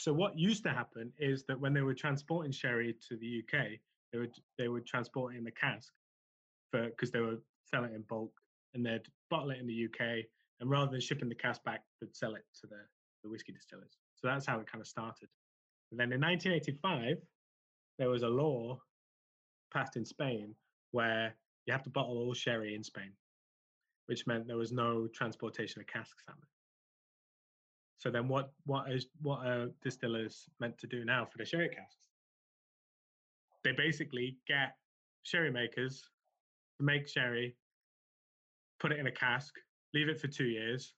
So 0.00 0.12
what 0.12 0.38
used 0.38 0.62
to 0.64 0.70
happen 0.70 1.12
is 1.18 1.44
that 1.48 1.58
when 1.58 1.72
they 1.72 1.80
were 1.80 1.94
transporting 1.94 2.52
sherry 2.52 2.94
to 3.08 3.16
the 3.16 3.42
UK, 3.42 3.78
they 4.12 4.18
would 4.18 4.34
they 4.58 4.68
would 4.68 4.86
transport 4.86 5.34
it 5.34 5.38
in 5.38 5.44
the 5.44 5.50
cask 5.50 5.92
for 6.70 6.86
because 6.86 7.10
they 7.10 7.20
were 7.20 7.36
selling 7.70 7.92
it 7.92 7.96
in 7.96 8.02
bulk, 8.02 8.32
and 8.74 8.84
they'd 8.84 9.06
bottle 9.30 9.50
it 9.50 9.58
in 9.58 9.66
the 9.66 9.86
UK, 9.86 10.24
and 10.60 10.70
rather 10.70 10.90
than 10.90 11.00
shipping 11.00 11.28
the 11.28 11.34
cask 11.34 11.62
back, 11.64 11.82
they'd 12.00 12.14
sell 12.16 12.34
it 12.34 12.44
to 12.60 12.66
the 12.66 12.80
the 13.22 13.28
whiskey 13.28 13.52
distillers. 13.52 13.98
So 14.16 14.26
that's 14.26 14.46
how 14.46 14.58
it 14.60 14.70
kind 14.70 14.80
of 14.80 14.88
started. 14.88 15.28
And 15.90 16.00
then 16.00 16.12
in 16.12 16.20
1985, 16.20 17.16
there 17.98 18.08
was 18.08 18.22
a 18.22 18.28
law 18.28 18.80
passed 19.70 19.96
in 19.96 20.04
Spain 20.04 20.54
where 20.92 21.34
you 21.66 21.72
have 21.72 21.82
to 21.84 21.90
bottle 21.90 22.18
all 22.18 22.34
sherry 22.34 22.74
in 22.74 22.82
Spain, 22.82 23.12
which 24.06 24.26
meant 24.26 24.46
there 24.46 24.56
was 24.56 24.72
no 24.72 25.06
transportation 25.14 25.80
of 25.80 25.86
out 25.96 26.06
there. 26.26 26.48
So 27.98 28.10
then, 28.10 28.28
what 28.28 28.52
what 28.64 28.90
is 28.90 29.06
what 29.20 29.46
are 29.46 29.68
distillers 29.82 30.48
meant 30.58 30.78
to 30.78 30.86
do 30.86 31.04
now 31.04 31.26
for 31.26 31.38
the 31.38 31.44
sherry 31.44 31.68
casks? 31.68 32.08
They 33.62 33.72
basically 33.72 34.38
get 34.48 34.76
sherry 35.22 35.50
makers 35.50 36.02
to 36.78 36.84
make 36.84 37.06
sherry, 37.06 37.56
put 38.80 38.90
it 38.90 38.98
in 38.98 39.06
a 39.06 39.12
cask, 39.12 39.54
leave 39.92 40.08
it 40.08 40.18
for 40.18 40.28
two 40.28 40.46
years, 40.46 40.94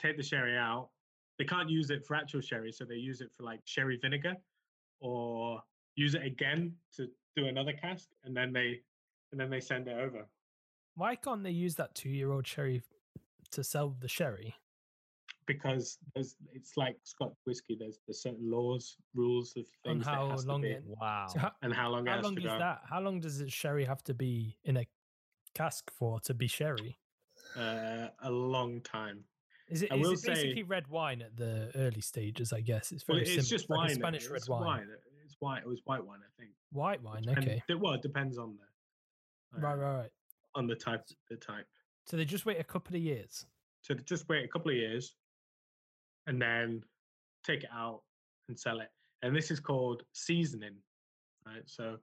take 0.00 0.16
the 0.16 0.22
sherry 0.22 0.56
out. 0.56 0.90
They 1.38 1.44
can't 1.44 1.68
use 1.68 1.90
it 1.90 2.06
for 2.06 2.14
actual 2.14 2.42
sherry, 2.42 2.70
so 2.70 2.84
they 2.84 2.94
use 2.94 3.20
it 3.20 3.30
for 3.36 3.42
like 3.42 3.60
sherry 3.64 3.98
vinegar, 4.00 4.36
or 5.00 5.60
use 5.96 6.14
it 6.14 6.24
again 6.24 6.72
to 6.96 7.08
do 7.36 7.46
another 7.46 7.72
cask, 7.72 8.08
and 8.24 8.36
then 8.36 8.52
they 8.52 8.80
and 9.32 9.40
then 9.40 9.50
they 9.50 9.60
send 9.60 9.86
it 9.88 9.96
over. 9.98 10.26
Why 10.96 11.14
can't 11.16 11.42
they 11.44 11.50
use 11.52 11.76
that 11.76 11.94
two-year-old 11.94 12.46
sherry 12.46 12.82
to 13.52 13.62
sell 13.64 13.94
the 14.00 14.08
sherry? 14.08 14.54
Because 15.46 15.98
there's, 16.14 16.36
it's 16.52 16.76
like 16.76 16.96
Scotch 17.04 17.32
whiskey. 17.44 17.76
There's 17.78 17.98
there's 18.06 18.22
certain 18.22 18.50
laws, 18.50 18.96
rules 19.14 19.54
of 19.56 19.66
things 19.84 20.04
that 20.04 20.14
how 20.14 20.30
has 20.30 20.42
to 20.44 20.48
long 20.52 20.62
be, 20.62 20.70
it- 20.70 20.84
Wow. 20.86 21.26
So 21.32 21.38
how, 21.40 21.52
and 21.62 21.72
how 21.72 21.88
long 21.90 22.06
it 22.06 22.10
how 22.10 22.16
has 22.16 22.24
long 22.24 22.36
to 22.36 22.40
is 22.42 22.46
go. 22.46 22.58
that? 22.58 22.80
How 22.88 23.00
long 23.00 23.20
does 23.20 23.40
it 23.40 23.50
sherry 23.50 23.84
have 23.84 24.02
to 24.04 24.14
be 24.14 24.56
in 24.64 24.76
a 24.76 24.86
cask 25.54 25.90
for 25.90 26.20
to 26.20 26.34
be 26.34 26.46
sherry? 26.46 26.98
Uh, 27.56 28.08
a 28.22 28.30
long 28.30 28.80
time. 28.82 29.24
Is 29.68 29.82
it, 29.82 29.92
I 29.92 29.96
it 29.96 30.18
say- 30.18 30.34
basically 30.34 30.62
red 30.64 30.86
wine 30.88 31.22
at 31.22 31.36
the 31.36 31.70
early 31.76 32.00
stages? 32.00 32.52
I 32.52 32.60
guess 32.60 32.92
it's 32.92 33.06
Well, 33.08 33.16
very 33.18 33.22
it's 33.26 33.48
simple. 33.48 33.48
just 33.58 33.70
like 33.70 33.76
a 33.78 33.80
wine. 33.82 33.94
Spanish 33.94 34.22
it's 34.24 34.30
red 34.30 34.42
wine. 34.48 34.88
It's 34.92 35.09
white. 35.40 35.62
It 35.62 35.68
was 35.68 35.80
white 35.84 36.04
wine, 36.04 36.20
I 36.24 36.30
think. 36.40 36.52
White 36.72 37.02
wine. 37.02 37.24
And 37.28 37.38
Okay. 37.38 37.62
it- 37.68 37.74
well, 37.74 37.94
it 37.94 38.02
depends 38.02 38.38
on 38.38 38.56
the 38.56 38.66
Right, 39.58 39.72
uh, 39.72 39.76
right, 39.76 39.96
right. 40.02 40.12
on 40.54 40.66
the 40.66 40.76
type. 40.76 41.04
The 41.28 41.36
type. 41.36 41.66
So 42.06 42.16
they 42.16 42.24
just 42.24 42.46
wait 42.46 42.60
a 42.60 42.64
couple 42.64 42.94
of 42.96 43.02
years. 43.02 43.46
So 43.82 43.94
to 43.94 44.02
just 44.02 44.28
wait 44.28 44.44
a 44.44 44.48
couple 44.48 44.70
of 44.70 44.76
years, 44.76 45.16
and 46.26 46.40
then 46.40 46.84
take 47.42 47.64
it 47.64 47.70
out 47.72 48.04
and 48.48 48.58
sell 48.58 48.80
it. 48.80 48.92
And 49.22 49.34
this 49.34 49.50
is 49.50 49.58
called 49.58 50.04
seasoning, 50.12 50.76
right? 51.46 51.68
So 51.68 51.98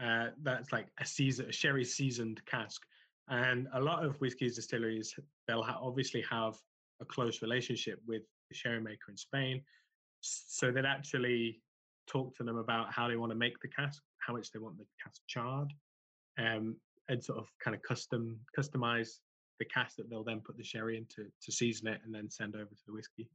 uh, 0.00 0.30
that's 0.38 0.72
like 0.72 0.90
a 0.98 1.04
season, 1.04 1.48
a 1.48 1.52
sherry 1.52 1.84
seasoned 1.84 2.44
cask. 2.46 2.86
And 3.28 3.68
a 3.74 3.80
lot 3.80 4.04
of 4.04 4.18
whiskey 4.20 4.48
distilleries, 4.48 5.14
they'll 5.46 5.62
ha- 5.62 5.78
obviously 5.80 6.22
have 6.22 6.58
a 7.00 7.04
close 7.04 7.42
relationship 7.42 8.00
with 8.06 8.22
the 8.48 8.54
sherry 8.54 8.80
maker 8.80 9.10
in 9.10 9.16
Spain. 9.16 9.62
So 10.22 10.72
they'd 10.72 10.86
actually 10.86 11.60
talk 12.10 12.36
to 12.36 12.44
them 12.44 12.56
about 12.56 12.92
how 12.92 13.08
they 13.08 13.16
want 13.16 13.30
to 13.30 13.36
make 13.36 13.60
the 13.60 13.68
cask, 13.68 14.02
how 14.26 14.34
much 14.34 14.50
they 14.50 14.58
want 14.58 14.78
the 14.78 14.84
cask 15.02 15.20
charred, 15.28 15.72
um, 16.38 16.76
and 17.08 17.22
sort 17.22 17.38
of 17.38 17.48
kind 17.62 17.74
of 17.74 17.82
custom 17.82 18.38
customize 18.58 19.18
the 19.58 19.64
cask 19.66 19.96
that 19.96 20.08
they'll 20.08 20.24
then 20.24 20.40
put 20.40 20.56
the 20.56 20.64
sherry 20.64 20.96
into 20.96 21.30
to 21.42 21.52
season 21.52 21.86
it 21.86 22.00
and 22.04 22.14
then 22.14 22.30
send 22.30 22.54
over 22.54 22.64
to 22.64 22.82
the 22.86 22.92
whiskey 22.92 23.28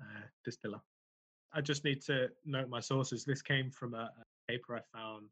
uh, 0.00 0.26
distiller. 0.44 0.80
I 1.54 1.60
just 1.60 1.84
need 1.84 2.02
to 2.02 2.28
note 2.44 2.68
my 2.68 2.80
sources. 2.80 3.24
This 3.24 3.42
came 3.42 3.70
from 3.70 3.94
a, 3.94 4.10
a 4.20 4.52
paper 4.52 4.76
I 4.76 4.80
found 4.96 5.28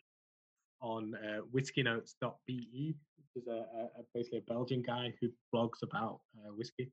on 0.83 1.15
uh, 1.15 1.41
whiskynotes.be, 1.55 2.95
which 3.19 3.43
is 3.43 3.47
a, 3.47 3.65
a, 3.99 4.03
basically 4.15 4.39
a 4.39 4.53
Belgian 4.53 4.83
guy 4.83 5.13
who 5.21 5.29
blogs 5.55 5.83
about 5.83 6.21
uh, 6.39 6.53
whiskey. 6.55 6.91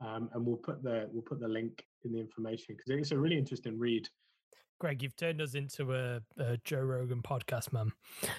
Um, 0.00 0.28
and 0.34 0.44
we'll 0.44 0.56
put 0.56 0.82
the 0.82 1.08
we'll 1.12 1.22
put 1.22 1.38
the 1.38 1.48
link 1.48 1.84
in 2.04 2.12
the 2.12 2.18
information 2.18 2.74
because 2.76 2.90
it's 2.90 3.12
a 3.12 3.18
really 3.18 3.38
interesting 3.38 3.78
read 3.78 4.08
Greg, 4.78 5.02
you've 5.02 5.16
turned 5.16 5.40
us 5.40 5.54
into 5.54 5.94
a, 5.94 6.20
a 6.38 6.56
Joe 6.64 6.80
Rogan 6.80 7.22
podcast, 7.22 7.72
man. 7.72 7.92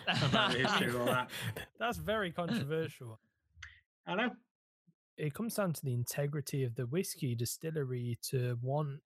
about 0.25 0.51
the 0.51 0.99
all 0.99 1.05
that. 1.05 1.29
That's 1.79 1.97
very 1.97 2.31
controversial. 2.31 3.19
I 4.07 4.15
know. 4.15 4.31
it 5.17 5.33
comes 5.33 5.55
down 5.55 5.71
to 5.71 5.85
the 5.85 5.93
integrity 5.93 6.65
of 6.65 6.75
the 6.75 6.85
whiskey 6.87 7.33
distillery 7.33 8.19
to 8.23 8.57
want 8.61 8.99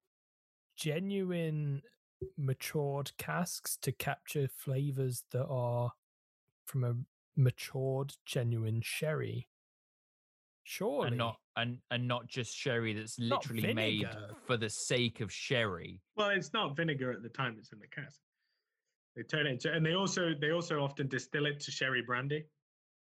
genuine 0.75 1.83
matured 2.37 3.11
casks 3.19 3.77
to 3.83 3.91
capture 3.91 4.47
flavors 4.47 5.23
that 5.31 5.45
are 5.45 5.91
from 6.65 6.83
a 6.83 6.95
matured 7.35 8.13
genuine 8.25 8.81
sherry 8.81 9.47
surely 10.67 11.07
and 11.07 11.17
not 11.17 11.37
and 11.55 11.77
and 11.91 12.07
not 12.07 12.27
just 12.27 12.53
sherry 12.53 12.93
that's 12.93 13.17
Not 13.17 13.49
literally 13.49 13.73
made 13.73 14.09
for 14.45 14.57
the 14.57 14.69
sake 14.69 15.21
of 15.21 15.31
sherry. 15.31 16.01
Well, 16.17 16.29
it's 16.29 16.51
not 16.53 16.75
vinegar 16.75 17.11
at 17.11 17.23
the 17.23 17.29
time 17.29 17.55
it's 17.57 17.71
in 17.71 17.79
the 17.79 17.87
cask. 17.87 18.19
They 19.15 19.23
turn 19.23 19.47
it 19.47 19.51
into, 19.51 19.71
and 19.71 19.85
they 19.85 19.93
also 19.93 20.33
they 20.39 20.51
also 20.51 20.81
often 20.81 21.07
distill 21.07 21.45
it 21.45 21.61
to 21.61 21.71
sherry 21.71 22.01
brandy. 22.01 22.45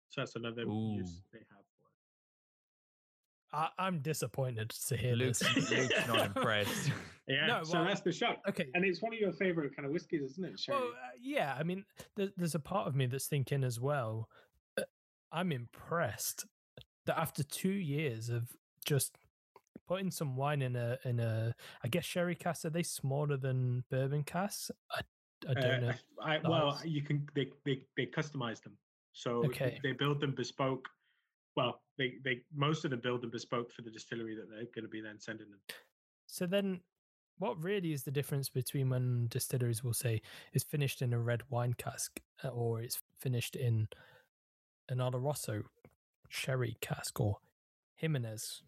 So 0.08 0.20
that's 0.20 0.34
another 0.34 0.62
Ooh. 0.62 0.96
use 0.96 1.22
they 1.32 1.38
have 1.38 1.64
for 3.50 3.56
I, 3.56 3.68
i'm 3.78 4.00
disappointed 4.00 4.70
to 4.88 4.96
hear 4.96 5.14
Luke's, 5.14 5.38
this 5.38 5.70
Luke's 5.70 6.06
not 6.08 6.26
impressed. 6.26 6.90
Yeah. 7.28 7.46
No, 7.46 7.62
so 7.62 7.78
well, 7.78 7.86
that's 7.86 8.00
the 8.00 8.10
shock. 8.10 8.38
okay 8.48 8.66
And 8.74 8.84
it's 8.84 9.00
one 9.00 9.14
of 9.14 9.20
your 9.20 9.32
favorite 9.32 9.76
kind 9.76 9.86
of 9.86 9.92
whiskies, 9.92 10.22
isn't 10.22 10.44
it? 10.44 10.58
Sherry. 10.58 10.76
Well, 10.76 10.88
uh, 10.88 11.16
yeah. 11.22 11.54
I 11.56 11.62
mean, 11.62 11.84
there, 12.16 12.30
there's 12.36 12.56
a 12.56 12.60
part 12.60 12.88
of 12.88 12.96
me 12.96 13.06
that's 13.06 13.28
thinking 13.28 13.62
as 13.62 13.78
well. 13.78 14.28
uh, 14.76 14.82
I'm 15.30 15.52
impressed 15.52 16.46
that 17.06 17.18
after 17.18 17.42
two 17.42 17.72
years 17.72 18.28
of 18.28 18.48
just 18.84 19.16
putting 19.86 20.10
some 20.10 20.36
wine 20.36 20.62
in 20.62 20.76
a 20.76 20.98
in 21.04 21.20
a, 21.20 21.54
I 21.82 21.88
guess 21.88 22.04
sherry 22.04 22.34
casks 22.34 22.64
are 22.64 22.70
they 22.70 22.82
smaller 22.82 23.36
than 23.36 23.84
bourbon 23.90 24.22
casks? 24.24 24.70
I, 24.90 25.00
I 25.48 25.54
don't 25.54 25.80
know. 25.80 25.88
Uh, 25.88 26.24
I, 26.24 26.38
well, 26.48 26.80
you 26.84 27.02
can 27.02 27.28
they, 27.34 27.50
they 27.64 27.82
they 27.96 28.06
customize 28.06 28.62
them. 28.62 28.76
So 29.12 29.44
Okay. 29.44 29.78
they 29.82 29.92
build 29.92 30.20
them 30.20 30.34
bespoke. 30.34 30.88
Well, 31.56 31.82
they 31.98 32.14
they 32.24 32.42
most 32.54 32.84
of 32.84 32.90
them 32.90 33.00
build 33.00 33.22
them 33.22 33.30
bespoke 33.30 33.72
for 33.72 33.82
the 33.82 33.90
distillery 33.90 34.34
that 34.36 34.48
they're 34.48 34.64
going 34.74 34.84
to 34.84 34.88
be 34.88 35.00
then 35.00 35.18
sending 35.18 35.50
them. 35.50 35.60
So 36.26 36.46
then, 36.46 36.80
what 37.38 37.62
really 37.62 37.92
is 37.92 38.04
the 38.04 38.10
difference 38.10 38.48
between 38.48 38.88
when 38.88 39.26
distilleries 39.28 39.84
will 39.84 39.92
say 39.92 40.22
it's 40.52 40.64
finished 40.64 41.02
in 41.02 41.12
a 41.12 41.18
red 41.18 41.42
wine 41.50 41.74
cask 41.74 42.20
uh, 42.44 42.48
or 42.48 42.80
it's 42.80 43.02
finished 43.20 43.56
in 43.56 43.88
an 44.88 44.98
Oloroso 44.98 45.62
sherry 46.32 46.76
cask 46.80 47.20
or 47.20 47.36
Jimenez 47.96 48.62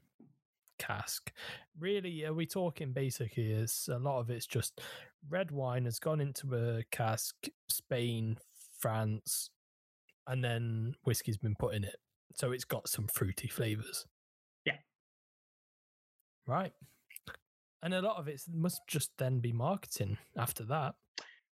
cask? 0.79 1.33
Really, 1.79 2.25
are 2.25 2.35
we 2.35 2.47
talking 2.47 2.93
basically? 2.93 3.51
Is 3.51 3.89
a 3.91 3.99
lot 3.99 4.21
of 4.21 4.31
it's 4.31 4.47
just 4.47 4.81
red 5.29 5.51
wine 5.51 5.87
has 5.87 5.99
gone 5.99 6.21
into 6.21 6.55
a 6.55 6.83
cask, 6.91 7.35
Spain, 7.69 8.37
France, 8.79 9.51
and 10.27 10.45
then 10.45 10.95
whiskey's 11.05 11.39
been 11.39 11.57
put 11.59 11.75
in 11.75 11.85
it, 11.85 11.97
so 12.35 12.53
it's 12.53 12.65
got 12.65 12.89
some 12.89 13.09
fruity 13.09 13.49
flavors. 13.49 14.07
Yeah. 14.65 14.77
Right. 16.47 16.73
And 17.83 17.95
a 17.95 18.03
lot 18.03 18.19
of 18.19 18.29
it 18.29 18.43
must 18.53 18.81
just 18.87 19.11
then 19.19 19.41
be 19.41 19.53
marketing 19.53 20.17
after 20.37 20.65
that. 20.65 20.95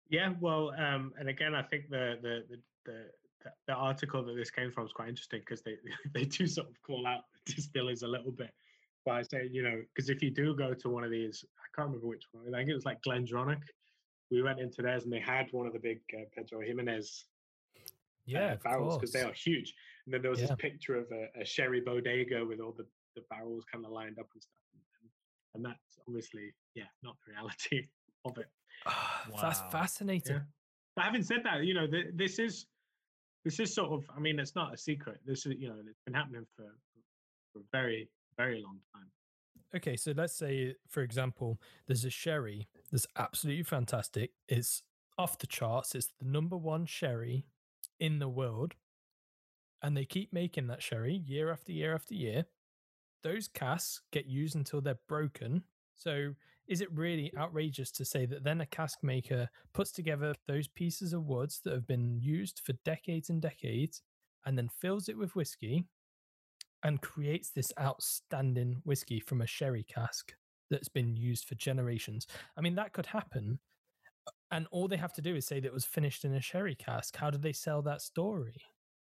Yeah, 0.08 0.32
well, 0.40 0.72
um, 0.78 1.12
and 1.18 1.28
again, 1.28 1.54
I 1.54 1.62
think 1.62 1.88
the 1.88 2.16
the 2.20 2.44
the 2.50 2.56
the, 2.84 3.04
the- 3.44 3.52
the 3.66 3.74
article 3.74 4.22
that 4.24 4.34
this 4.34 4.50
came 4.50 4.70
from 4.70 4.86
is 4.86 4.92
quite 4.92 5.08
interesting 5.08 5.40
because 5.40 5.62
they 5.62 5.76
they 6.14 6.24
do 6.24 6.46
sort 6.46 6.68
of 6.68 6.80
call 6.82 7.06
out 7.06 7.24
distillers 7.46 8.02
a 8.02 8.08
little 8.08 8.32
bit 8.32 8.52
by 9.04 9.22
saying, 9.22 9.50
you 9.52 9.62
know, 9.62 9.82
because 9.94 10.08
if 10.10 10.22
you 10.22 10.30
do 10.30 10.54
go 10.54 10.74
to 10.74 10.88
one 10.88 11.02
of 11.04 11.10
these, 11.10 11.44
I 11.58 11.66
can't 11.74 11.88
remember 11.88 12.06
which 12.06 12.22
one. 12.32 12.54
I 12.54 12.58
think 12.58 12.70
it 12.70 12.74
was 12.74 12.84
like 12.84 13.02
Glendronach. 13.02 13.62
We 14.30 14.42
went 14.42 14.60
into 14.60 14.80
theirs 14.80 15.04
and 15.04 15.12
they 15.12 15.18
had 15.20 15.48
one 15.52 15.66
of 15.66 15.72
the 15.72 15.80
big 15.80 16.00
uh, 16.16 16.22
Pedro 16.34 16.60
Jimenez 16.60 17.24
Yeah, 18.26 18.52
uh, 18.52 18.56
barrels 18.62 18.96
because 18.98 19.12
they 19.12 19.22
are 19.22 19.32
huge. 19.32 19.74
And 20.06 20.14
then 20.14 20.22
there 20.22 20.30
was 20.30 20.40
Yeah. 20.40 20.46
this 20.46 20.56
picture 20.58 20.94
of 20.96 21.06
a, 21.10 21.40
a 21.40 21.44
sherry 21.44 21.80
bodega 21.80 22.44
with 22.44 22.60
all 22.60 22.72
the, 22.72 22.86
the 23.16 23.22
barrels 23.28 23.64
kind 23.70 23.84
of 23.84 23.90
lined 23.90 24.18
up 24.20 24.28
and 24.32 24.42
stuff. 24.42 24.54
And, 25.02 25.10
and, 25.54 25.64
that's 25.64 25.98
obviously, 26.06 26.54
yeah, 26.74 26.84
not 27.02 27.16
the 27.26 27.32
reality 27.32 27.88
of 28.24 28.38
it. 28.38 28.46
That's 28.86 29.60
Wow. 29.60 29.68
fascinating. 29.70 30.36
Yeah. 30.36 30.42
But 30.94 31.04
having 31.06 31.22
said 31.24 31.40
that, 31.44 31.64
you 31.64 31.74
know, 31.74 31.86
th- 31.88 32.12
this 32.14 32.38
is 32.38 32.66
this 33.44 33.60
is 33.60 33.74
sort 33.74 33.92
of. 33.92 34.04
I 34.14 34.20
mean, 34.20 34.38
it's 34.38 34.54
not 34.54 34.74
a 34.74 34.76
secret. 34.76 35.18
This 35.24 35.46
is, 35.46 35.54
you 35.58 35.68
know, 35.68 35.76
it's 35.86 36.00
been 36.04 36.14
happening 36.14 36.46
for 36.56 36.66
for 37.52 37.60
a 37.60 37.62
very 37.72 38.08
very 38.36 38.62
long 38.62 38.78
time. 38.94 39.06
Okay, 39.74 39.96
so 39.96 40.12
let's 40.14 40.34
say, 40.34 40.74
for 40.88 41.02
example, 41.02 41.58
there's 41.86 42.04
a 42.04 42.10
sherry 42.10 42.68
that's 42.90 43.06
absolutely 43.16 43.62
fantastic. 43.62 44.32
It's 44.48 44.82
off 45.16 45.38
the 45.38 45.46
charts. 45.46 45.94
It's 45.94 46.12
the 46.20 46.28
number 46.28 46.56
one 46.56 46.84
sherry 46.84 47.46
in 47.98 48.18
the 48.18 48.28
world. 48.28 48.74
And 49.82 49.96
they 49.96 50.04
keep 50.04 50.32
making 50.32 50.66
that 50.66 50.82
sherry 50.82 51.14
year 51.14 51.50
after 51.50 51.72
year 51.72 51.94
after 51.94 52.14
year. 52.14 52.44
Those 53.22 53.48
casks 53.48 54.02
get 54.12 54.26
used 54.26 54.54
until 54.54 54.80
they're 54.80 54.98
broken. 55.08 55.62
So 55.94 56.34
is 56.68 56.80
it 56.80 56.92
really 56.92 57.32
outrageous 57.36 57.90
to 57.92 58.04
say 58.04 58.26
that 58.26 58.44
then 58.44 58.60
a 58.60 58.66
cask 58.66 58.98
maker 59.02 59.48
puts 59.72 59.92
together 59.92 60.34
those 60.46 60.68
pieces 60.68 61.12
of 61.12 61.26
woods 61.26 61.60
that 61.64 61.74
have 61.74 61.86
been 61.86 62.18
used 62.20 62.60
for 62.64 62.72
decades 62.84 63.30
and 63.30 63.42
decades 63.42 64.02
and 64.46 64.56
then 64.56 64.68
fills 64.80 65.08
it 65.08 65.18
with 65.18 65.34
whiskey 65.36 65.84
and 66.84 67.00
creates 67.00 67.50
this 67.50 67.72
outstanding 67.80 68.80
whiskey 68.84 69.20
from 69.20 69.40
a 69.40 69.46
sherry 69.46 69.84
cask 69.84 70.34
that's 70.70 70.88
been 70.88 71.16
used 71.16 71.46
for 71.46 71.54
generations. 71.56 72.26
I 72.56 72.60
mean, 72.60 72.74
that 72.76 72.92
could 72.92 73.06
happen. 73.06 73.58
And 74.50 74.66
all 74.70 74.88
they 74.88 74.96
have 74.96 75.12
to 75.14 75.22
do 75.22 75.34
is 75.34 75.46
say 75.46 75.60
that 75.60 75.66
it 75.66 75.72
was 75.72 75.84
finished 75.84 76.24
in 76.24 76.34
a 76.34 76.40
sherry 76.40 76.74
cask. 76.74 77.16
How 77.16 77.30
do 77.30 77.38
they 77.38 77.52
sell 77.52 77.82
that 77.82 78.02
story? 78.02 78.56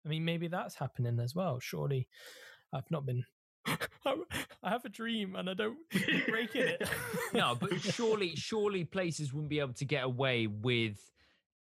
I 0.05 0.09
mean, 0.09 0.25
maybe 0.25 0.47
that's 0.47 0.75
happening 0.75 1.19
as 1.19 1.35
well. 1.35 1.59
Surely, 1.59 2.07
I've 2.73 2.89
not 2.91 3.05
been. 3.05 3.23
I 4.05 4.69
have 4.69 4.85
a 4.85 4.89
dream 4.89 5.35
and 5.35 5.49
I 5.49 5.53
don't 5.53 5.77
break 6.27 6.55
it. 6.55 6.87
no, 7.33 7.55
but 7.59 7.79
surely, 7.81 8.35
surely 8.35 8.83
places 8.83 9.33
wouldn't 9.33 9.49
be 9.49 9.59
able 9.59 9.73
to 9.73 9.85
get 9.85 10.03
away 10.03 10.47
with 10.47 10.97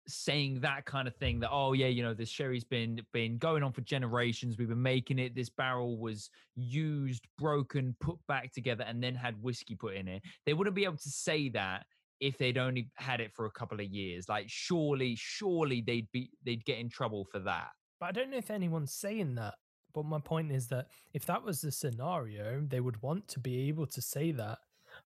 saying 0.08 0.60
that 0.62 0.86
kind 0.86 1.08
of 1.08 1.16
thing 1.18 1.40
that 1.40 1.52
oh 1.52 1.74
yeah 1.74 1.86
you 1.86 2.02
know 2.02 2.16
this 2.16 2.30
sherry's 2.30 2.64
been 2.64 3.00
been 3.14 3.38
going 3.38 3.64
on 3.64 3.72
for 3.72 3.82
generations. 3.82 4.58
We've 4.58 4.70
been 4.70 4.82
making 4.82 5.20
it. 5.20 5.36
This 5.36 5.50
barrel 5.50 5.98
was 5.98 6.30
used 6.56 7.28
broken 7.38 7.96
put 8.00 8.18
back 8.28 8.52
together 8.52 8.84
and 8.88 9.04
then 9.04 9.16
had 9.16 9.42
whiskey 9.42 9.76
put 9.76 9.96
in 9.96 10.08
it. 10.08 10.24
They 10.46 10.54
wouldn't 10.54 10.76
be 10.76 10.86
able 10.86 10.98
to 10.98 11.10
say 11.10 11.50
that 11.50 11.86
if 12.20 12.38
they'd 12.38 12.58
only 12.58 12.90
had 12.96 13.22
it 13.22 13.32
for 13.34 13.46
a 13.46 13.52
couple 13.52 13.80
of 13.80 13.86
years. 13.86 14.28
Like 14.28 14.46
surely 14.48 15.16
surely 15.16 15.82
they'd 15.86 16.12
be 16.12 16.32
they'd 16.44 16.66
get 16.66 16.80
in 16.80 16.90
trouble 16.90 17.26
for 17.32 17.40
that. 17.40 17.70
But 18.00 18.08
i 18.08 18.12
don't 18.12 18.32
know 18.32 18.38
if 18.38 18.50
anyone's 18.50 18.94
saying 18.94 19.36
that 19.36 19.56
but 19.94 20.06
my 20.06 20.20
point 20.20 20.52
is 20.52 20.68
that 20.68 20.88
if 21.14 21.26
that 21.26 21.44
was 21.44 21.62
the 21.62 21.72
scenario 21.72 22.62
they 22.68 22.80
would 22.80 23.02
want 23.02 23.28
to 23.28 23.40
be 23.40 23.68
able 23.68 23.86
to 23.86 24.02
say 24.02 24.32
that 24.32 24.60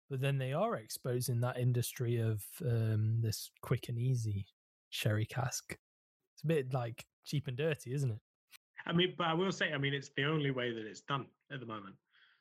but 0.09 0.21
then 0.21 0.37
they 0.37 0.53
are 0.53 0.75
exposing 0.75 1.39
that 1.41 1.57
industry 1.57 2.19
of 2.19 2.43
um, 2.65 3.19
this 3.21 3.49
quick 3.61 3.89
and 3.89 3.97
easy 3.97 4.47
sherry 4.89 5.25
cask. 5.25 5.77
It's 6.33 6.43
a 6.43 6.47
bit 6.47 6.73
like 6.73 7.05
cheap 7.25 7.47
and 7.47 7.57
dirty, 7.57 7.93
isn't 7.93 8.11
it? 8.11 8.19
I 8.85 8.93
mean, 8.93 9.13
but 9.17 9.27
I 9.27 9.33
will 9.33 9.51
say, 9.51 9.71
I 9.73 9.77
mean, 9.77 9.93
it's 9.93 10.11
the 10.15 10.25
only 10.25 10.51
way 10.51 10.73
that 10.73 10.85
it's 10.85 11.01
done 11.01 11.25
at 11.51 11.59
the 11.59 11.65
moment. 11.65 11.95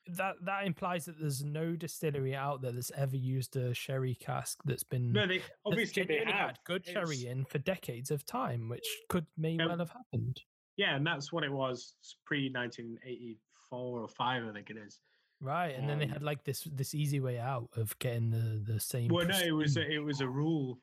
That 0.09 0.35
that 0.45 0.67
implies 0.67 1.05
that 1.05 1.21
there's 1.21 1.45
no 1.45 1.77
distillery 1.77 2.35
out 2.35 2.61
there 2.61 2.73
that's 2.73 2.91
ever 2.97 3.17
used 3.17 3.55
a 3.57 3.73
sherry 3.73 4.17
cask 4.17 4.59
that's 4.65 4.83
been 4.83 5.13
no. 5.13 5.29
They 5.29 5.43
obviously 5.65 6.03
they 6.03 6.19
have 6.27 6.35
had 6.35 6.59
good 6.67 6.83
it's... 6.85 6.91
sherry 6.91 7.29
in 7.29 7.45
for 7.45 7.59
decades 7.59 8.11
of 8.11 8.27
time, 8.27 8.69
which 8.69 8.85
could 9.09 9.27
may 9.37 9.57
well 9.57 9.79
have 9.79 9.91
happened. 9.91 10.41
Yeah, 10.77 10.97
and 10.97 11.07
that's 11.07 11.33
what 11.33 11.45
it 11.45 11.53
was 11.53 11.95
pre 12.25 12.51
1984 12.51 14.01
or 14.01 14.09
five, 14.09 14.45
I 14.49 14.53
think 14.53 14.71
it 14.71 14.77
is. 14.77 14.99
Right, 15.41 15.75
and 15.75 15.83
um, 15.83 15.89
then 15.89 15.99
they 15.99 16.07
had 16.07 16.23
like 16.23 16.45
this 16.45 16.69
this 16.73 16.95
easy 16.95 17.21
way 17.21 17.39
out 17.39 17.69
of 17.77 17.99
getting 17.99 18.31
the 18.31 18.63
the 18.73 18.79
same. 18.79 19.09
Well, 19.09 19.27
no, 19.27 19.39
it 19.39 19.53
was 19.53 19.77
a, 19.77 19.89
it 19.89 19.99
was 19.99 20.21
a 20.21 20.29
rule 20.29 20.79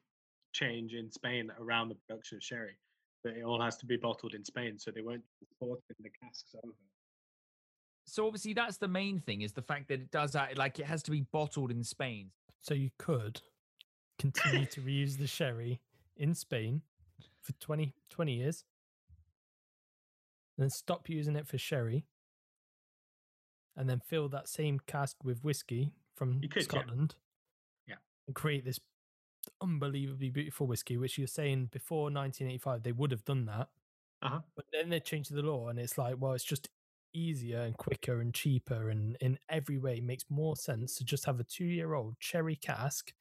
change 0.53 0.93
in 0.93 1.09
Spain 1.11 1.51
around 1.59 1.89
the 1.89 1.95
production 1.95 2.37
of 2.37 2.43
sherry, 2.43 2.77
but 3.23 3.33
it 3.33 3.43
all 3.43 3.61
has 3.61 3.77
to 3.77 3.85
be 3.85 3.97
bottled 3.97 4.33
in 4.33 4.43
Spain, 4.43 4.77
so 4.77 4.91
they 4.91 5.01
won't 5.01 5.23
transport 5.37 5.81
in 5.89 6.03
the 6.03 6.09
casks 6.21 6.55
over. 6.63 6.73
So 8.05 8.25
obviously 8.25 8.53
that's 8.53 8.77
the 8.77 8.87
main 8.87 9.19
thing 9.19 9.41
is 9.41 9.53
the 9.53 9.61
fact 9.61 9.87
that 9.89 10.01
it 10.01 10.11
does 10.11 10.31
that 10.31 10.57
like 10.57 10.79
it 10.79 10.85
has 10.85 11.03
to 11.03 11.11
be 11.11 11.21
bottled 11.31 11.71
in 11.71 11.83
Spain. 11.83 12.31
So 12.59 12.73
you 12.73 12.89
could 12.97 13.39
continue 14.17 14.65
to 14.65 14.81
reuse 14.81 15.17
the 15.17 15.27
sherry 15.27 15.79
in 16.17 16.33
Spain 16.33 16.81
for 17.41 17.53
20, 17.53 17.93
20 18.09 18.33
years, 18.33 18.65
then 20.63 20.69
stop 20.69 21.09
using 21.09 21.35
it 21.35 21.47
for 21.47 21.57
sherry, 21.57 22.05
and 23.75 23.89
then 23.89 23.99
fill 23.99 24.29
that 24.29 24.47
same 24.47 24.79
cask 24.87 25.23
with 25.23 25.43
whiskey 25.43 25.93
from 26.15 26.41
could, 26.49 26.63
Scotland. 26.63 27.15
Yeah. 27.87 27.93
yeah. 27.93 27.99
And 28.27 28.35
create 28.35 28.65
this 28.65 28.79
unbelievably 29.61 30.29
beautiful 30.29 30.67
whiskey, 30.67 30.97
which 30.97 31.17
you're 31.17 31.27
saying 31.27 31.69
before 31.71 32.03
1985 32.03 32.83
they 32.83 32.91
would 32.91 33.11
have 33.11 33.25
done 33.25 33.45
that. 33.45 33.69
Uh-huh. 34.21 34.39
But 34.55 34.65
then 34.73 34.89
they 34.89 34.99
changed 34.99 35.33
the 35.33 35.41
law, 35.41 35.69
and 35.69 35.79
it's 35.79 35.97
like, 35.97 36.15
well, 36.19 36.33
it's 36.33 36.43
just 36.43 36.69
easier 37.13 37.61
and 37.61 37.75
quicker 37.77 38.19
and 38.19 38.33
cheaper, 38.33 38.89
and 38.89 39.15
in 39.21 39.39
every 39.47 39.77
way 39.77 40.01
makes 40.01 40.25
more 40.29 40.55
sense 40.55 40.95
to 40.97 41.05
just 41.05 41.25
have 41.25 41.39
a 41.39 41.45
two-year-old 41.45 42.19
cherry 42.19 42.55
cask 42.55 43.13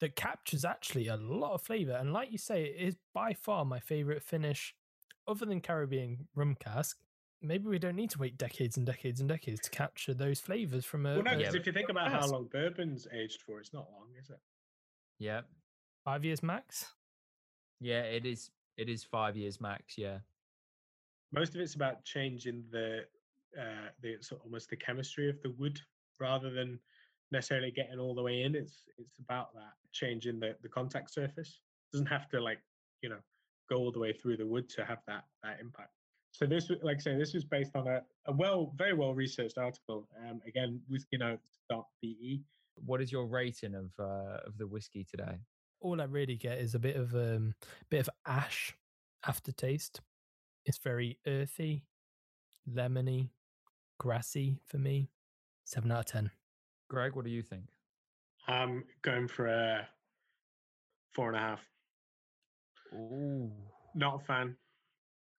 that 0.00 0.16
captures 0.16 0.64
actually 0.64 1.08
a 1.08 1.16
lot 1.16 1.54
of 1.54 1.62
flavor. 1.62 1.92
And 1.92 2.12
like 2.12 2.30
you 2.30 2.38
say, 2.38 2.64
it 2.64 2.88
is 2.88 2.96
by 3.14 3.32
far 3.32 3.64
my 3.64 3.80
favorite 3.80 4.22
finish, 4.22 4.74
other 5.26 5.46
than 5.46 5.60
Caribbean 5.60 6.26
rum 6.34 6.56
cask. 6.58 6.98
Maybe 7.42 7.68
we 7.68 7.78
don't 7.78 7.96
need 7.96 8.10
to 8.10 8.18
wait 8.18 8.38
decades 8.38 8.78
and 8.78 8.86
decades 8.86 9.20
and 9.20 9.28
decades 9.28 9.60
to 9.62 9.70
capture 9.70 10.14
those 10.14 10.40
flavors 10.40 10.84
from 10.84 11.04
a. 11.04 11.14
Well, 11.14 11.22
no, 11.22 11.36
because 11.36 11.54
if 11.54 11.66
you 11.66 11.72
think 11.72 11.90
about 11.90 12.10
cask. 12.10 12.26
how 12.26 12.32
long 12.32 12.48
bourbon's 12.50 13.06
aged 13.12 13.42
for, 13.42 13.60
it's 13.60 13.74
not 13.74 13.86
long, 13.92 14.08
is 14.20 14.30
it? 14.30 14.38
Yeah. 15.18 15.42
Five 16.04 16.24
years 16.24 16.42
max? 16.42 16.86
Yeah, 17.80 18.02
it 18.02 18.24
is 18.24 18.50
it 18.76 18.88
is 18.88 19.04
five 19.04 19.36
years 19.36 19.60
max, 19.60 19.98
yeah. 19.98 20.18
Most 21.32 21.54
of 21.54 21.60
it's 21.60 21.74
about 21.74 22.04
changing 22.04 22.64
the 22.70 23.04
uh 23.58 23.88
the 24.00 24.16
sort 24.20 24.40
of 24.40 24.46
almost 24.46 24.70
the 24.70 24.76
chemistry 24.76 25.28
of 25.28 25.40
the 25.42 25.50
wood 25.58 25.80
rather 26.20 26.50
than 26.50 26.78
necessarily 27.30 27.70
getting 27.70 27.98
all 27.98 28.14
the 28.14 28.22
way 28.22 28.42
in. 28.42 28.54
It's 28.54 28.84
it's 28.98 29.18
about 29.18 29.52
that 29.54 29.72
changing 29.92 30.40
the, 30.40 30.56
the 30.62 30.68
contact 30.68 31.12
surface. 31.12 31.60
It 31.88 31.96
doesn't 31.96 32.06
have 32.06 32.28
to 32.30 32.40
like, 32.40 32.60
you 33.02 33.08
know, 33.08 33.20
go 33.68 33.76
all 33.76 33.92
the 33.92 33.98
way 33.98 34.12
through 34.12 34.36
the 34.36 34.46
wood 34.46 34.68
to 34.70 34.84
have 34.84 34.98
that 35.06 35.24
that 35.42 35.58
impact. 35.60 35.90
So 36.34 36.46
this, 36.46 36.68
like 36.82 36.96
I 36.96 37.00
say, 37.00 37.16
this 37.16 37.32
was 37.32 37.44
based 37.44 37.76
on 37.76 37.86
a, 37.86 38.02
a 38.26 38.32
well, 38.32 38.72
very 38.76 38.92
well 38.92 39.14
researched 39.14 39.56
article. 39.56 40.08
Um, 40.28 40.40
again, 40.46 40.80
whiskynotes.be. 40.90 42.42
What 42.84 43.00
is 43.00 43.12
your 43.12 43.26
rating 43.26 43.76
of 43.76 43.92
uh, 44.00 44.38
of 44.44 44.58
the 44.58 44.66
whiskey 44.66 45.04
today? 45.04 45.38
All 45.80 46.00
I 46.00 46.04
really 46.04 46.36
get 46.36 46.58
is 46.58 46.74
a 46.74 46.80
bit 46.80 46.96
of 46.96 47.14
um 47.14 47.54
bit 47.88 48.00
of 48.00 48.10
ash 48.26 48.74
aftertaste. 49.26 50.00
It's 50.66 50.78
very 50.78 51.18
earthy, 51.26 51.84
lemony, 52.68 53.28
grassy 53.98 54.58
for 54.64 54.78
me. 54.78 55.10
Seven 55.64 55.92
out 55.92 56.00
of 56.00 56.06
ten. 56.06 56.30
Greg, 56.88 57.14
what 57.14 57.24
do 57.24 57.30
you 57.30 57.42
think? 57.42 57.66
I'm 58.48 58.84
going 59.02 59.28
for 59.28 59.46
a 59.46 59.88
four 61.12 61.28
and 61.28 61.36
a 61.36 61.40
half. 61.40 61.60
Ooh. 62.94 63.50
Not 63.94 64.20
a 64.22 64.24
fan. 64.24 64.56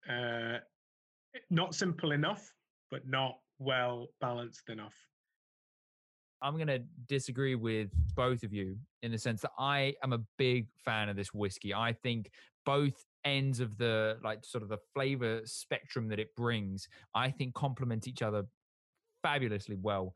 Uh, 0.09 0.59
not 1.51 1.75
simple 1.75 2.13
enough, 2.13 2.53
but 2.91 3.07
not 3.07 3.39
well 3.59 4.09
balanced 4.21 4.69
enough. 4.69 4.95
I'm 6.43 6.57
going 6.57 6.67
to 6.69 6.83
disagree 7.09 7.55
with 7.55 7.89
both 8.15 8.43
of 8.43 8.53
you 8.53 8.77
in 9.03 9.11
the 9.11 9.19
sense 9.19 9.41
that 9.43 9.53
I 9.59 9.95
am 10.03 10.13
a 10.13 10.21
big 10.37 10.69
fan 10.85 11.09
of 11.09 11.17
this 11.17 11.33
whiskey. 11.33 11.73
I 11.73 11.95
think 11.95 12.31
both 12.67 13.07
ends 13.25 13.61
of 13.61 13.79
the 13.79 14.19
like 14.23 14.45
sort 14.45 14.63
of 14.63 14.69
the 14.69 14.79
flavor 14.93 15.41
spectrum 15.45 16.09
that 16.09 16.19
it 16.19 16.35
brings, 16.37 16.89
I 17.15 17.31
think 17.31 17.55
complement 17.55 18.07
each 18.07 18.21
other 18.21 18.45
fabulously 19.23 19.77
well. 19.81 20.15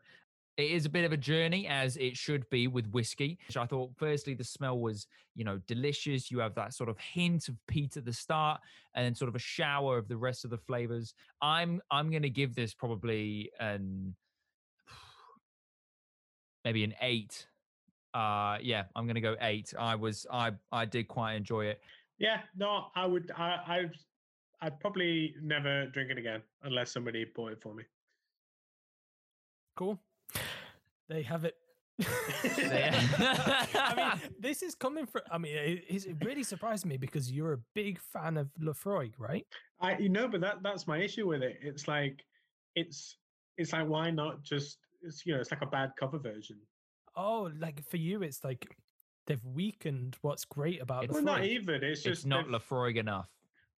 It 0.59 0.73
is 0.73 0.87
a 0.87 0.89
bit 0.89 1.05
of 1.05 1.13
a 1.13 1.17
journey, 1.17 1.69
as 1.69 1.97
it 1.97 2.17
should 2.17 2.51
be 2.51 2.67
with 2.67 2.91
whiskey. 2.91 3.39
Which 3.47 3.57
I 3.57 3.65
thought, 3.65 3.93
firstly, 3.97 4.35
the 4.35 4.43
smell 4.43 4.81
was, 4.81 5.07
you 5.37 5.45
know, 5.45 5.61
delicious. 5.69 6.33
You 6.33 6.41
have 6.41 6.57
that 6.57 6.75
sort 6.75 6.89
of 6.89 6.99
hint 6.99 7.49
of 7.49 7.55
peat 7.69 7.97
at 7.97 8.05
the 8.05 8.13
start, 8.13 8.61
and 8.97 9.07
then 9.07 9.15
sort 9.15 9.29
of 9.29 9.37
a 9.37 9.39
shower 9.39 9.97
of 9.97 10.09
the 10.09 10.17
rest 10.17 10.45
of 10.45 10.51
the 10.51 10.59
flavors. 10.59 11.15
I'm 11.41 11.81
I'm 11.93 12.11
going 12.11 12.25
to 12.25 12.31
give 12.31 12.57
this 12.57 12.75
probably 12.75 13.53
an 13.61 14.17
maybe 16.65 16.83
an 16.83 16.95
eight. 17.03 17.47
Uh, 18.13 18.59
yeah, 18.61 18.83
I'm 18.97 19.05
going 19.05 19.15
to 19.15 19.21
go 19.21 19.37
eight. 19.41 19.73
I 19.79 19.95
was, 19.95 20.27
I, 20.33 20.53
I 20.73 20.87
did 20.87 21.07
quite 21.07 21.35
enjoy 21.35 21.67
it. 21.67 21.81
Yeah, 22.19 22.41
no, 22.57 22.87
I 22.97 23.07
would, 23.07 23.31
I, 23.37 23.45
I, 23.45 23.85
I'd 24.63 24.81
probably 24.81 25.37
never 25.41 25.87
drink 25.87 26.11
it 26.11 26.19
again 26.19 26.43
unless 26.65 26.91
somebody 26.91 27.27
bought 27.37 27.53
it 27.53 27.63
for 27.63 27.75
me. 27.75 27.85
Cool. 29.77 30.01
They 31.09 31.23
have 31.23 31.45
it. 31.45 31.57
I 32.07 33.95
mean, 33.97 34.31
this 34.39 34.63
is 34.63 34.75
coming 34.75 35.07
from. 35.07 35.23
I 35.31 35.39
mean, 35.39 35.57
it, 35.57 35.85
it 35.89 36.17
really 36.25 36.45
surprised 36.45 36.87
me 36.87 36.97
because 36.97 37.33
you're 37.33 37.55
a 37.55 37.59
big 37.75 37.99
fan 37.99 38.37
of 38.37 38.51
Laphroaig, 38.61 39.15
right? 39.19 39.47
I, 39.81 39.99
you 39.99 40.09
know, 40.09 40.29
but 40.29 40.41
that 40.43 40.63
that's 40.63 40.87
my 40.87 40.99
issue 40.99 41.27
with 41.27 41.43
it. 41.43 41.59
It's 41.61 41.89
like, 41.89 42.25
it's 42.77 43.17
it's 43.57 43.73
like 43.73 43.89
why 43.89 44.11
not 44.11 44.43
just 44.43 44.79
it's 45.03 45.27
you 45.27 45.35
know 45.35 45.41
it's 45.41 45.51
like 45.51 45.63
a 45.63 45.67
bad 45.67 45.93
cover 45.99 46.19
version. 46.19 46.57
Oh, 47.17 47.51
like 47.59 47.85
for 47.89 47.97
you, 47.97 48.23
it's 48.23 48.45
like 48.45 48.77
they've 49.27 49.45
weakened 49.45 50.17
what's 50.23 50.45
great 50.45 50.81
about. 50.81 51.05
It's 51.05 51.15
well, 51.15 51.23
not 51.23 51.45
even. 51.45 51.83
It's 51.83 52.03
just 52.03 52.21
it's 52.21 52.27
not 52.27 52.47
Laphroaig 52.47 52.97
enough. 52.97 53.29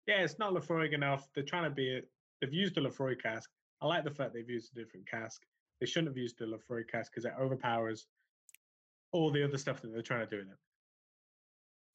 Yeah, 0.08 0.24
it's 0.24 0.40
not 0.40 0.54
Laphroaig 0.54 0.94
enough. 0.94 1.30
They're 1.34 1.44
trying 1.44 1.64
to 1.64 1.70
be. 1.70 2.02
They've 2.42 2.54
used 2.54 2.78
a 2.78 2.82
Laphroaig 2.82 3.22
cask. 3.22 3.50
I 3.82 3.88
like 3.88 4.04
the 4.04 4.12
fact 4.12 4.34
they've 4.34 4.50
used 4.50 4.76
a 4.76 4.80
different 4.80 5.08
cask. 5.08 5.42
They 5.80 5.86
shouldn't 5.86 6.10
have 6.10 6.18
used 6.18 6.38
the 6.38 6.46
Laphroaig 6.46 6.90
cask 6.90 7.12
because 7.12 7.26
it 7.26 7.34
overpowers 7.40 8.08
all 9.12 9.32
the 9.32 9.44
other 9.44 9.58
stuff 9.58 9.82
that 9.82 9.94
they're 9.94 10.02
trying 10.02 10.28
to 10.28 10.36
do 10.36 10.42
in 10.42 10.50
it. 10.50 10.58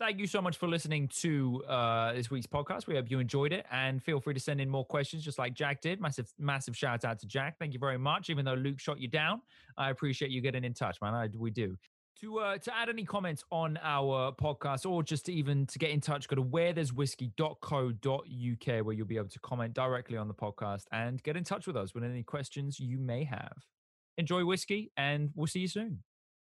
Thank 0.00 0.18
you 0.18 0.26
so 0.26 0.42
much 0.42 0.56
for 0.56 0.66
listening 0.66 1.06
to 1.20 1.62
uh, 1.68 2.14
this 2.14 2.28
week's 2.28 2.48
podcast. 2.48 2.88
We 2.88 2.96
hope 2.96 3.08
you 3.08 3.20
enjoyed 3.20 3.52
it, 3.52 3.64
and 3.70 4.02
feel 4.02 4.20
free 4.20 4.34
to 4.34 4.40
send 4.40 4.60
in 4.60 4.68
more 4.68 4.84
questions, 4.84 5.22
just 5.22 5.38
like 5.38 5.54
Jack 5.54 5.80
did. 5.80 6.00
Massive, 6.00 6.32
massive 6.36 6.76
shout 6.76 7.04
out 7.04 7.20
to 7.20 7.28
Jack. 7.28 7.60
Thank 7.60 7.74
you 7.74 7.78
very 7.78 7.96
much. 7.96 8.28
Even 8.28 8.44
though 8.44 8.54
Luke 8.54 8.80
shot 8.80 8.98
you 8.98 9.06
down, 9.06 9.40
I 9.78 9.90
appreciate 9.90 10.32
you 10.32 10.40
getting 10.40 10.64
in 10.64 10.74
touch, 10.74 11.00
man. 11.00 11.14
I, 11.14 11.28
we 11.38 11.52
do. 11.52 11.76
To 12.22 12.40
uh, 12.40 12.58
to 12.58 12.76
add 12.76 12.88
any 12.88 13.04
comments 13.04 13.44
on 13.52 13.78
our 13.82 14.32
podcast, 14.32 14.84
or 14.84 15.04
just 15.04 15.26
to 15.26 15.32
even 15.32 15.64
to 15.66 15.78
get 15.78 15.90
in 15.90 16.00
touch, 16.00 16.26
go 16.26 16.34
to 16.34 16.42
wherethere'swhiskey.co.uk, 16.42 18.84
where 18.84 18.94
you'll 18.94 19.06
be 19.06 19.16
able 19.16 19.28
to 19.28 19.40
comment 19.40 19.74
directly 19.74 20.16
on 20.16 20.26
the 20.26 20.34
podcast 20.34 20.86
and 20.90 21.22
get 21.22 21.36
in 21.36 21.44
touch 21.44 21.68
with 21.68 21.76
us 21.76 21.94
with 21.94 22.02
any 22.02 22.24
questions 22.24 22.80
you 22.80 22.98
may 22.98 23.22
have. 23.22 23.64
Enjoy 24.16 24.44
whiskey, 24.44 24.92
and 24.96 25.30
we'll 25.34 25.46
see 25.46 25.60
you 25.60 25.68
soon. 25.68 26.02